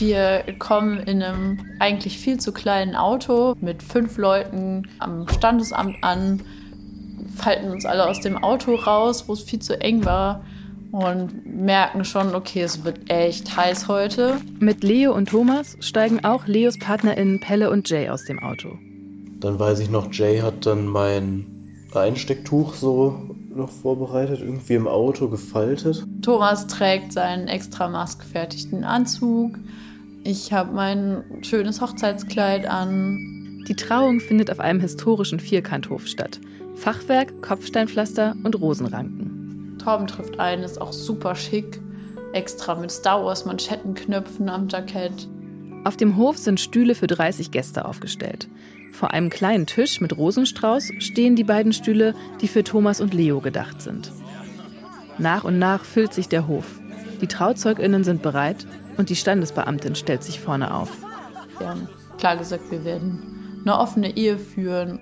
Wir 0.06 0.44
kommen 0.58 0.98
in 0.98 1.22
einem 1.22 1.60
eigentlich 1.78 2.18
viel 2.18 2.38
zu 2.38 2.52
kleinen 2.52 2.94
Auto 2.94 3.54
mit 3.62 3.82
fünf 3.82 4.18
Leuten 4.18 4.82
am 4.98 5.26
Standesamt 5.30 5.96
an, 6.02 6.42
falten 7.34 7.70
uns 7.70 7.86
alle 7.86 8.06
aus 8.06 8.20
dem 8.20 8.36
Auto 8.36 8.74
raus, 8.74 9.24
wo 9.28 9.32
es 9.32 9.40
viel 9.40 9.60
zu 9.60 9.80
eng 9.80 10.04
war 10.04 10.44
und 10.92 11.46
merken 11.46 12.04
schon, 12.04 12.34
okay, 12.34 12.60
es 12.60 12.84
wird 12.84 13.10
echt 13.10 13.56
heiß 13.56 13.88
heute. 13.88 14.36
Mit 14.60 14.84
Leo 14.84 15.14
und 15.14 15.30
Thomas 15.30 15.78
steigen 15.80 16.22
auch 16.22 16.46
Leos 16.46 16.78
PartnerInnen 16.78 17.40
Pelle 17.40 17.70
und 17.70 17.88
Jay 17.88 18.10
aus 18.10 18.24
dem 18.24 18.42
Auto. 18.42 18.76
Dann 19.40 19.58
weiß 19.58 19.80
ich 19.80 19.88
noch, 19.88 20.12
Jay 20.12 20.40
hat 20.40 20.66
dann 20.66 20.84
mein 20.86 21.46
Einstecktuch 21.94 22.74
so 22.74 23.30
noch 23.54 23.70
vorbereitet, 23.70 24.40
irgendwie 24.40 24.74
im 24.74 24.86
Auto 24.86 25.28
gefaltet. 25.28 26.04
Thomas 26.20 26.66
trägt 26.66 27.14
seinen 27.14 27.48
extra 27.48 27.88
maßgefertigten 27.88 28.84
Anzug. 28.84 29.56
Ich 30.26 30.54
habe 30.54 30.72
mein 30.72 31.22
schönes 31.42 31.82
Hochzeitskleid 31.82 32.66
an. 32.66 33.62
Die 33.68 33.76
Trauung 33.76 34.20
findet 34.20 34.50
auf 34.50 34.58
einem 34.58 34.80
historischen 34.80 35.38
Vierkanthof 35.38 36.06
statt. 36.06 36.40
Fachwerk, 36.76 37.42
Kopfsteinpflaster 37.42 38.34
und 38.42 38.58
Rosenranken. 38.58 39.76
Torben 39.78 40.06
trifft 40.06 40.40
ein, 40.40 40.62
ist 40.62 40.80
auch 40.80 40.94
super 40.94 41.34
schick. 41.34 41.78
Extra 42.32 42.74
mit 42.74 42.90
Star 42.90 43.22
Wars 43.22 43.44
Manschettenknöpfen 43.44 44.48
am 44.48 44.66
Jackett. 44.68 45.28
Auf 45.84 45.98
dem 45.98 46.16
Hof 46.16 46.38
sind 46.38 46.58
Stühle 46.58 46.94
für 46.94 47.06
30 47.06 47.50
Gäste 47.50 47.84
aufgestellt. 47.84 48.48
Vor 48.92 49.10
einem 49.10 49.28
kleinen 49.28 49.66
Tisch 49.66 50.00
mit 50.00 50.16
Rosenstrauß 50.16 50.90
stehen 51.00 51.37
die 51.37 51.44
beiden 51.44 51.74
Stühle, 51.74 52.14
die 52.40 52.48
für 52.48 52.64
Thomas 52.64 53.02
und 53.02 53.12
Leo 53.12 53.40
gedacht 53.40 53.82
sind. 53.82 54.10
Nach 55.18 55.44
und 55.44 55.58
nach 55.58 55.84
füllt 55.84 56.14
sich 56.14 56.28
der 56.28 56.48
Hof. 56.48 56.64
Die 57.20 57.27
TrauzeugInnen 57.27 58.05
sind 58.05 58.22
bereit 58.22 58.66
und 58.96 59.11
die 59.11 59.16
Standesbeamtin 59.16 59.94
stellt 59.94 60.22
sich 60.22 60.40
vorne 60.40 60.74
auf. 60.74 60.90
Wir 61.59 61.68
haben 61.68 61.88
klar 62.18 62.37
gesagt, 62.37 62.70
wir 62.70 62.85
werden 62.85 63.61
eine 63.64 63.79
offene 63.79 64.16
Ehe 64.16 64.38
führen. 64.38 65.00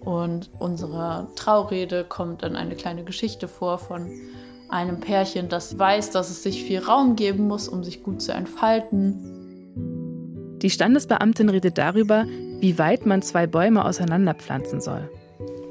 Und 0.00 0.50
unserer 0.58 1.28
Traurede 1.36 2.04
kommt 2.04 2.42
dann 2.42 2.56
eine 2.56 2.74
kleine 2.74 3.04
Geschichte 3.04 3.46
vor 3.46 3.78
von 3.78 4.10
einem 4.68 5.00
Pärchen, 5.00 5.48
das 5.48 5.78
weiß, 5.78 6.10
dass 6.10 6.30
es 6.30 6.42
sich 6.42 6.64
viel 6.64 6.80
Raum 6.80 7.14
geben 7.14 7.46
muss, 7.46 7.68
um 7.68 7.84
sich 7.84 8.02
gut 8.02 8.22
zu 8.22 8.32
entfalten. 8.32 10.58
Die 10.62 10.70
Standesbeamtin 10.70 11.50
redet 11.50 11.76
darüber, 11.76 12.24
wie 12.60 12.78
weit 12.78 13.04
man 13.04 13.20
zwei 13.20 13.46
Bäume 13.46 13.84
auseinanderpflanzen 13.84 14.80
soll. 14.80 15.10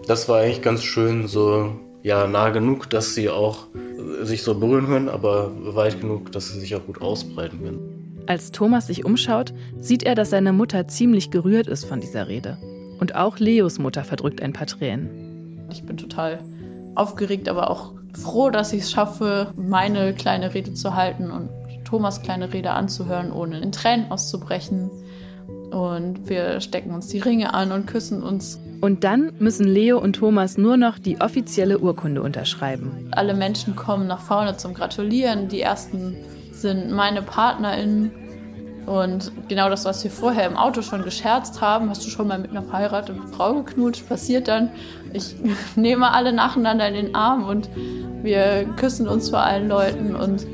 Das 0.08 0.30
war 0.30 0.42
eigentlich 0.42 0.62
ganz 0.62 0.84
schön, 0.84 1.28
so 1.28 1.74
ja 2.04 2.28
nah 2.28 2.50
genug, 2.50 2.90
dass 2.90 3.16
sie 3.16 3.30
auch 3.30 3.68
sich 4.26 4.44
so 4.44 4.56
berühren 4.56 4.86
können, 4.88 5.10
aber 5.10 5.52
weit 5.76 6.02
genug, 6.02 6.32
dass 6.32 6.50
sie 6.50 6.60
sich 6.60 6.76
auch 6.76 6.86
gut 6.86 7.02
ausbreiten 7.02 7.64
können. 7.64 8.24
Als 8.28 8.52
Thomas 8.52 8.88
sich 8.88 9.06
umschaut, 9.06 9.54
sieht 9.80 10.04
er, 10.04 10.16
dass 10.16 10.30
seine 10.30 10.54
Mutter 10.54 10.88
ziemlich 10.88 11.32
gerührt 11.32 11.68
ist 11.68 11.86
von 11.86 12.00
dieser 12.00 12.28
Rede. 12.28 12.58
Und 13.00 13.16
auch 13.16 13.40
Leos 13.40 13.80
Mutter 13.80 14.04
verdrückt 14.04 14.42
ein 14.42 14.54
paar 14.54 14.68
Tränen. 14.68 15.68
Ich 15.72 15.84
bin 15.84 15.98
total 15.98 16.40
aufgeregt, 16.96 17.50
aber 17.50 17.70
auch 17.70 17.94
froh, 18.14 18.50
dass 18.50 18.74
ich 18.74 18.84
es 18.84 18.92
schaffe, 18.92 19.54
meine 19.56 20.14
kleine 20.14 20.54
Rede 20.54 20.74
zu 20.74 20.96
halten 20.96 21.32
und 21.32 21.50
Thomas 21.84 22.22
kleine 22.22 22.54
Rede 22.54 22.72
anzuhören, 22.72 23.32
ohne 23.32 23.60
in 23.60 23.72
Tränen 23.72 24.12
auszubrechen. 24.12 24.90
Und 25.72 26.30
wir 26.30 26.62
stecken 26.62 26.94
uns 26.94 27.08
die 27.08 27.20
Ringe 27.20 27.54
an 27.54 27.72
und 27.72 27.86
küssen 27.86 28.24
uns. 28.24 28.60
Und 28.82 29.04
dann 29.04 29.32
müssen 29.38 29.68
Leo 29.68 30.00
und 30.00 30.14
Thomas 30.14 30.58
nur 30.58 30.76
noch 30.76 30.98
die 30.98 31.22
offizielle 31.22 31.78
Urkunde 31.80 32.24
unterschreiben. 32.24 33.10
Alle 33.12 33.36
Menschen 33.36 33.76
kommen 33.76 34.08
nach 34.08 34.22
vorne 34.22 34.58
zum 34.58 34.74
Gratulieren. 34.74 35.50
Die 35.50 35.62
ersten 35.62 36.18
sind 36.52 36.92
meine 36.92 37.22
PartnerInnen. 37.22 38.12
Und 38.88 39.32
genau 39.48 39.70
das, 39.70 39.86
was 39.86 40.04
wir 40.04 40.10
vorher 40.10 40.48
im 40.48 40.58
Auto 40.58 40.82
schon 40.82 41.04
gescherzt 41.04 41.62
haben, 41.62 41.90
hast 41.92 42.04
du 42.04 42.10
schon 42.10 42.28
mal 42.28 42.40
mit 42.40 42.50
einer 42.50 42.64
verheirateten 42.64 43.28
Frau 43.28 43.62
geknutscht, 43.62 44.10
passiert 44.10 44.48
dann. 44.48 44.72
Ich 45.14 45.36
nehme 45.76 46.12
alle 46.12 46.34
nacheinander 46.34 46.88
in 46.88 46.96
den 46.96 47.16
Arm 47.16 47.44
und 47.44 47.70
wir 48.24 48.66
küssen 48.78 49.08
uns 49.08 49.30
vor 49.30 49.42
allen 49.42 49.68
Leuten. 49.68 50.16
Und 50.16 50.48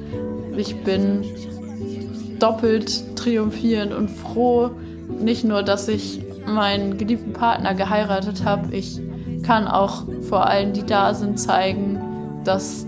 ich 0.57 0.83
bin 0.83 1.23
doppelt 2.39 3.15
triumphierend 3.15 3.93
und 3.93 4.09
froh, 4.09 4.71
nicht 5.21 5.45
nur, 5.45 5.63
dass 5.63 5.87
ich 5.87 6.26
meinen 6.53 6.97
geliebten 6.97 7.33
Partner 7.33 7.73
geheiratet 7.73 8.43
habe, 8.45 8.75
ich 8.75 8.99
kann 9.43 9.67
auch 9.67 10.03
vor 10.27 10.47
allen, 10.47 10.73
die 10.73 10.85
da 10.85 11.13
sind, 11.13 11.39
zeigen, 11.39 12.41
dass 12.43 12.85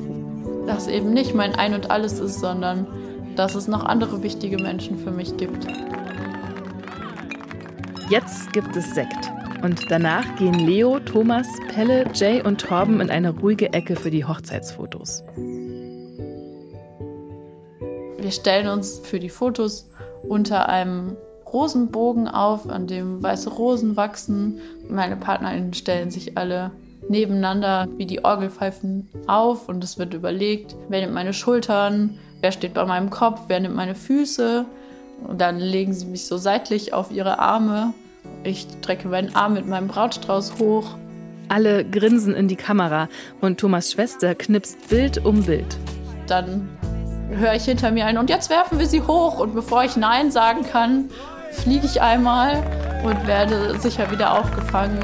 das 0.67 0.87
eben 0.87 1.13
nicht 1.13 1.33
mein 1.35 1.55
Ein 1.55 1.73
und 1.73 1.91
alles 1.91 2.19
ist, 2.19 2.39
sondern 2.39 2.87
dass 3.35 3.55
es 3.55 3.67
noch 3.67 3.85
andere 3.85 4.23
wichtige 4.23 4.57
Menschen 4.57 4.97
für 4.99 5.11
mich 5.11 5.37
gibt. 5.37 5.67
Jetzt 8.09 8.51
gibt 8.53 8.75
es 8.75 8.93
Sekt. 8.93 9.31
Und 9.61 9.91
danach 9.91 10.35
gehen 10.37 10.53
Leo, 10.53 10.99
Thomas, 10.99 11.47
Pelle, 11.73 12.05
Jay 12.13 12.41
und 12.41 12.61
Torben 12.61 13.01
in 13.01 13.09
eine 13.09 13.31
ruhige 13.31 13.73
Ecke 13.73 13.95
für 13.95 14.09
die 14.09 14.25
Hochzeitsfotos. 14.25 15.23
Wir 18.17 18.31
stellen 18.31 18.67
uns 18.67 18.99
für 18.99 19.19
die 19.19 19.29
Fotos 19.29 19.89
unter 20.27 20.69
einem 20.69 21.17
Rosenbogen 21.53 22.27
auf, 22.27 22.69
an 22.69 22.87
dem 22.87 23.21
weiße 23.21 23.49
Rosen 23.49 23.95
wachsen. 23.95 24.59
Meine 24.89 25.15
PartnerInnen 25.15 25.73
stellen 25.73 26.11
sich 26.11 26.37
alle 26.37 26.71
nebeneinander 27.07 27.87
wie 27.97 28.05
die 28.05 28.23
Orgelpfeifen 28.23 29.09
auf 29.27 29.67
und 29.67 29.83
es 29.83 29.97
wird 29.97 30.13
überlegt, 30.13 30.75
wer 30.89 31.01
nimmt 31.01 31.13
meine 31.13 31.33
Schultern, 31.33 32.19
wer 32.41 32.51
steht 32.51 32.73
bei 32.73 32.85
meinem 32.85 33.09
Kopf, 33.09 33.41
wer 33.47 33.59
nimmt 33.59 33.75
meine 33.75 33.95
Füße. 33.95 34.65
Und 35.27 35.41
dann 35.41 35.59
legen 35.59 35.93
sie 35.93 36.05
mich 36.05 36.25
so 36.25 36.37
seitlich 36.37 36.93
auf 36.93 37.11
ihre 37.11 37.39
Arme. 37.39 37.93
Ich 38.43 38.67
strecke 38.79 39.07
meinen 39.07 39.35
Arm 39.35 39.53
mit 39.53 39.67
meinem 39.67 39.87
Brautstrauß 39.87 40.59
hoch. 40.59 40.95
Alle 41.49 41.83
grinsen 41.83 42.35
in 42.35 42.47
die 42.47 42.55
Kamera 42.55 43.09
und 43.41 43.59
Thomas 43.59 43.91
Schwester 43.91 44.35
knipst 44.35 44.87
Bild 44.87 45.25
um 45.25 45.43
Bild. 45.43 45.77
Dann 46.27 46.69
höre 47.29 47.53
ich 47.53 47.65
hinter 47.65 47.91
mir 47.91 48.05
ein 48.05 48.17
und 48.17 48.29
jetzt 48.29 48.49
werfen 48.49 48.79
wir 48.79 48.85
sie 48.85 49.01
hoch. 49.01 49.39
Und 49.39 49.53
bevor 49.55 49.83
ich 49.83 49.97
Nein 49.97 50.31
sagen 50.31 50.63
kann, 50.63 51.09
fliege 51.51 51.85
ich 51.85 52.01
einmal 52.01 52.57
und 53.03 53.27
werde 53.27 53.79
sicher 53.79 54.11
wieder 54.11 54.39
aufgefangen. 54.39 54.99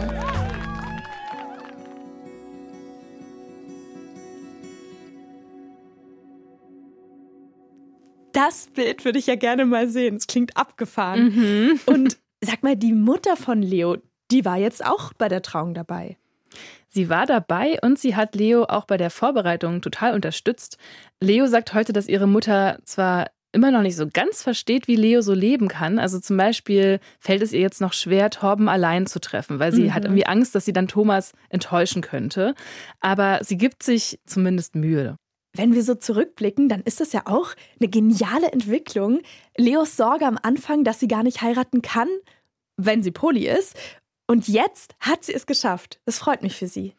Das 8.32 8.68
Bild 8.68 9.06
würde 9.06 9.18
ich 9.18 9.28
ja 9.28 9.36
gerne 9.36 9.66
mal 9.66 9.88
sehen. 9.88 10.18
Es 10.18 10.28
klingt 10.28 10.58
abgefahren. 10.58 11.34
Mhm. 11.34 11.80
Und 11.86 12.18
sag 12.42 12.64
mal, 12.64 12.76
die 12.76 12.92
Mutter 12.92 13.38
von 13.38 13.62
Leo, 13.62 13.98
die 14.30 14.44
war 14.44 14.58
jetzt 14.58 14.86
auch 14.86 15.14
bei 15.14 15.30
der 15.30 15.42
Trauung 15.42 15.74
dabei. 15.74 16.18
Sie 16.90 17.10
war 17.10 17.26
dabei 17.26 17.78
und 17.82 18.00
sie 18.00 18.16
hat 18.16 18.36
Leo 18.36 18.64
auch 18.64 18.86
bei 18.86 18.98
der 18.98 19.10
Vorbereitung 19.10 19.82
total 19.82 20.14
unterstützt. 20.14 20.78
Leo 21.22 21.48
sagt 21.48 21.74
heute, 21.74 21.94
dass 21.94 22.08
ihre 22.08 22.28
Mutter 22.28 22.80
zwar 22.86 23.28
immer 23.56 23.72
noch 23.72 23.82
nicht 23.82 23.96
so 23.96 24.06
ganz 24.12 24.44
versteht, 24.44 24.88
wie 24.88 24.96
Leo 24.96 25.22
so 25.22 25.34
leben 25.34 25.68
kann. 25.68 25.98
Also 25.98 26.20
zum 26.20 26.38
Beispiel 26.38 27.00
fällt 27.20 27.42
es 27.42 27.52
ihr 27.54 27.62
jetzt 27.62 27.82
noch 27.82 27.94
schwer, 27.94 28.30
Torben 28.30 28.70
allein 28.70 29.08
zu 29.08 29.20
treffen, 29.20 29.58
weil 29.60 29.72
sie 29.74 29.84
Mhm. 29.86 29.94
hat 29.96 30.04
irgendwie 30.06 30.26
Angst, 30.28 30.54
dass 30.54 30.66
sie 30.66 30.74
dann 30.74 30.88
Thomas 30.88 31.32
enttäuschen 31.50 32.02
könnte. 32.04 32.54
Aber 33.00 33.40
sie 33.44 33.58
gibt 33.58 33.82
sich 33.82 34.20
zumindest 34.26 34.76
Mühe. 34.76 35.16
Wenn 35.58 35.74
wir 35.74 35.84
so 35.84 35.96
zurückblicken, 35.96 36.68
dann 36.70 36.82
ist 36.82 37.00
das 37.00 37.14
ja 37.14 37.22
auch 37.26 37.52
eine 37.80 37.90
geniale 37.90 38.52
Entwicklung. 38.52 39.22
Leos 39.58 39.96
Sorge 39.96 40.26
am 40.28 40.38
Anfang, 40.44 40.84
dass 40.84 41.00
sie 41.00 41.08
gar 41.08 41.24
nicht 41.24 41.42
heiraten 41.42 41.82
kann, 41.82 42.10
wenn 42.78 43.02
sie 43.02 43.12
Poli 43.12 43.48
ist. 43.48 43.76
Und 44.28 44.48
jetzt 44.50 44.96
hat 45.00 45.24
sie 45.24 45.34
es 45.34 45.46
geschafft. 45.46 46.00
Das 46.06 46.18
freut 46.20 46.44
mich 46.44 46.58
für 46.58 46.68
sie. 46.68 46.94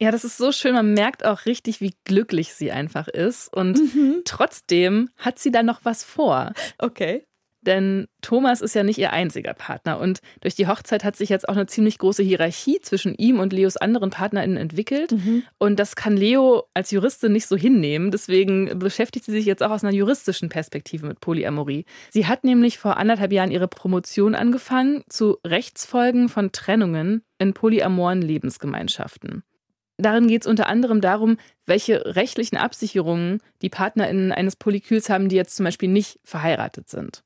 Ja, 0.00 0.10
das 0.12 0.24
ist 0.24 0.36
so 0.38 0.52
schön. 0.52 0.74
Man 0.74 0.94
merkt 0.94 1.24
auch 1.24 1.44
richtig, 1.46 1.80
wie 1.80 1.94
glücklich 2.04 2.54
sie 2.54 2.70
einfach 2.70 3.08
ist. 3.08 3.52
Und 3.52 3.78
Mhm. 3.94 4.22
trotzdem 4.24 5.10
hat 5.16 5.38
sie 5.38 5.50
da 5.50 5.62
noch 5.62 5.80
was 5.84 6.04
vor. 6.04 6.52
Okay. 6.78 7.24
Denn 7.62 8.06
Thomas 8.22 8.60
ist 8.60 8.76
ja 8.76 8.84
nicht 8.84 8.98
ihr 8.98 9.12
einziger 9.12 9.52
Partner. 9.52 9.98
Und 9.98 10.20
durch 10.40 10.54
die 10.54 10.68
Hochzeit 10.68 11.02
hat 11.02 11.16
sich 11.16 11.28
jetzt 11.28 11.48
auch 11.48 11.54
eine 11.56 11.66
ziemlich 11.66 11.98
große 11.98 12.22
Hierarchie 12.22 12.78
zwischen 12.80 13.16
ihm 13.16 13.40
und 13.40 13.52
Leos 13.52 13.76
anderen 13.76 14.10
PartnerInnen 14.10 14.56
entwickelt. 14.56 15.10
Mhm. 15.10 15.42
Und 15.58 15.80
das 15.80 15.96
kann 15.96 16.16
Leo 16.16 16.62
als 16.72 16.92
Juristin 16.92 17.32
nicht 17.32 17.48
so 17.48 17.56
hinnehmen. 17.56 18.12
Deswegen 18.12 18.78
beschäftigt 18.78 19.24
sie 19.26 19.32
sich 19.32 19.44
jetzt 19.44 19.64
auch 19.64 19.72
aus 19.72 19.82
einer 19.82 19.92
juristischen 19.92 20.48
Perspektive 20.48 21.08
mit 21.08 21.20
Polyamorie. 21.20 21.84
Sie 22.10 22.26
hat 22.28 22.44
nämlich 22.44 22.78
vor 22.78 22.96
anderthalb 22.96 23.32
Jahren 23.32 23.50
ihre 23.50 23.66
Promotion 23.68 24.36
angefangen 24.36 25.02
zu 25.08 25.38
Rechtsfolgen 25.44 26.28
von 26.28 26.52
Trennungen 26.52 27.22
in 27.38 27.52
polyamoren 27.54 28.22
Lebensgemeinschaften. 28.22 29.42
Darin 29.98 30.28
geht 30.28 30.42
es 30.42 30.46
unter 30.46 30.68
anderem 30.68 31.00
darum, 31.00 31.38
welche 31.66 32.14
rechtlichen 32.14 32.56
Absicherungen 32.56 33.42
die 33.62 33.68
PartnerInnen 33.68 34.32
eines 34.32 34.54
Polyküls 34.54 35.10
haben, 35.10 35.28
die 35.28 35.36
jetzt 35.36 35.56
zum 35.56 35.64
Beispiel 35.64 35.88
nicht 35.88 36.20
verheiratet 36.24 36.88
sind. 36.88 37.24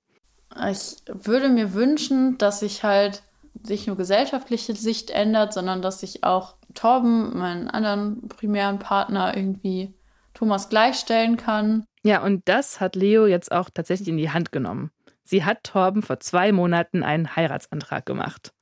Ich 0.71 0.97
würde 1.07 1.49
mir 1.49 1.75
wünschen, 1.75 2.39
dass 2.39 2.61
sich 2.61 2.83
halt 2.83 3.23
nicht 3.69 3.87
nur 3.87 3.97
gesellschaftliche 3.97 4.75
Sicht 4.75 5.11
ändert, 5.11 5.53
sondern 5.53 5.83
dass 5.83 6.01
sich 6.01 6.25
auch 6.25 6.57
Torben, 6.75 7.39
meinen 7.39 7.69
anderen 7.69 8.29
primären 8.29 8.79
Partner, 8.79 9.37
irgendwie 9.37 9.95
Thomas 10.33 10.71
gleichstellen 10.71 11.37
kann. 11.37 11.85
Ja, 12.03 12.23
und 12.23 12.49
das 12.49 12.81
hat 12.81 12.97
Leo 12.97 13.27
jetzt 13.27 13.53
auch 13.53 13.69
tatsächlich 13.71 14.09
in 14.09 14.17
die 14.17 14.31
Hand 14.31 14.51
genommen. 14.51 14.91
Sie 15.25 15.45
hat 15.45 15.65
Torben 15.65 16.03
vor 16.03 16.21
zwei 16.21 16.53
Monaten 16.53 17.03
einen 17.03 17.37
Heiratsantrag 17.37 18.07
gemacht. 18.07 18.53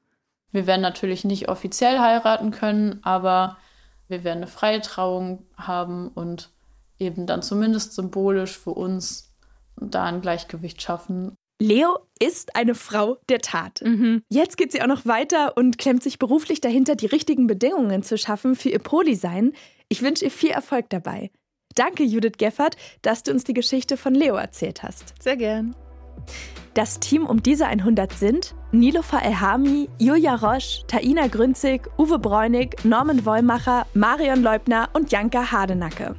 Wir 0.53 0.67
werden 0.67 0.83
natürlich 0.83 1.25
nicht 1.25 1.49
offiziell 1.49 2.01
heiraten 2.01 2.51
können, 2.51 3.01
aber 3.03 3.57
wir 4.11 4.25
werden 4.25 4.39
eine 4.39 4.47
freie 4.47 4.81
Trauung 4.81 5.47
haben 5.57 6.09
und 6.09 6.51
eben 6.99 7.27
dann 7.27 7.43
zumindest 7.43 7.95
symbolisch 7.95 8.59
für 8.59 8.73
uns 8.73 9.33
da 9.77 10.05
ein 10.05 10.21
Gleichgewicht 10.21 10.83
schaffen. 10.83 11.35
Leo 11.61 11.99
ist 12.19 12.57
eine 12.57 12.75
Frau 12.75 13.19
der 13.29 13.41
Tat. 13.41 13.83
Mhm. 13.83 14.23
Jetzt 14.31 14.57
geht 14.57 14.73
sie 14.73 14.83
auch 14.83 14.87
noch 14.87 15.07
weiter 15.07 15.57
und 15.57 15.79
klemmt 15.79 16.03
sich 16.03 16.19
beruflich 16.19 16.61
dahinter, 16.61 16.97
die 16.97 17.07
richtigen 17.07 17.47
Bedingungen 17.47 18.03
zu 18.03 18.17
schaffen 18.17 18.55
für 18.55 18.71
ihr 18.71 18.79
Poli-Sein. 18.79 19.53
Ich 19.89 20.03
wünsche 20.03 20.25
ihr 20.25 20.31
viel 20.31 20.51
Erfolg 20.51 20.89
dabei. 20.89 21.31
Danke, 21.75 22.03
Judith 22.03 22.39
Geffert, 22.39 22.77
dass 23.03 23.23
du 23.23 23.31
uns 23.31 23.45
die 23.45 23.55
Geschichte 23.55 23.97
von 23.97 24.15
Leo 24.15 24.37
erzählt 24.37 24.83
hast. 24.83 25.15
Sehr 25.23 25.37
gern. 25.37 25.75
Das 26.75 27.01
Team 27.01 27.27
um 27.27 27.43
diese 27.43 27.67
100 27.67 28.13
sind 28.13 28.55
Nilofer 28.73 29.23
Elhami, 29.23 29.89
Julia 29.99 30.37
Roche, 30.37 30.87
Taina 30.87 31.27
Grünzig, 31.27 31.89
Uwe 31.99 32.19
Bräunig, 32.19 32.77
Norman 32.85 33.27
Wollmacher, 33.27 33.87
Marion 33.95 34.43
Leubner 34.43 34.89
und 34.93 35.11
Janka 35.11 35.51
Hardenacke. 35.51 36.15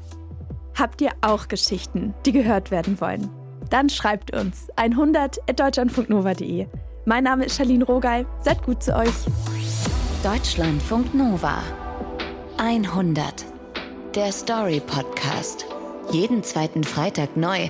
Habt 0.78 1.02
ihr 1.02 1.12
auch 1.22 1.48
Geschichten, 1.48 2.14
die 2.26 2.34
gehört 2.34 2.72
werden 2.72 3.00
wollen? 3.00 3.30
Dann 3.70 3.88
schreibt 3.90 4.36
uns 4.36 4.68
100.deutschlandfunknova.de. 4.76 6.68
Mein 7.06 7.24
Name 7.24 7.46
ist 7.46 7.56
Charlene 7.56 7.86
Rogal. 7.86 8.26
Seid 8.42 8.64
gut 8.64 8.84
zu 8.84 8.96
euch. 8.96 9.14
Deutschlandfunk 10.24 11.14
Nova 11.14 11.64
100. 12.58 13.46
Der 14.14 14.32
Story 14.32 14.82
Podcast. 14.86 15.66
Jeden 16.12 16.44
zweiten 16.44 16.84
Freitag 16.84 17.38
neu 17.38 17.70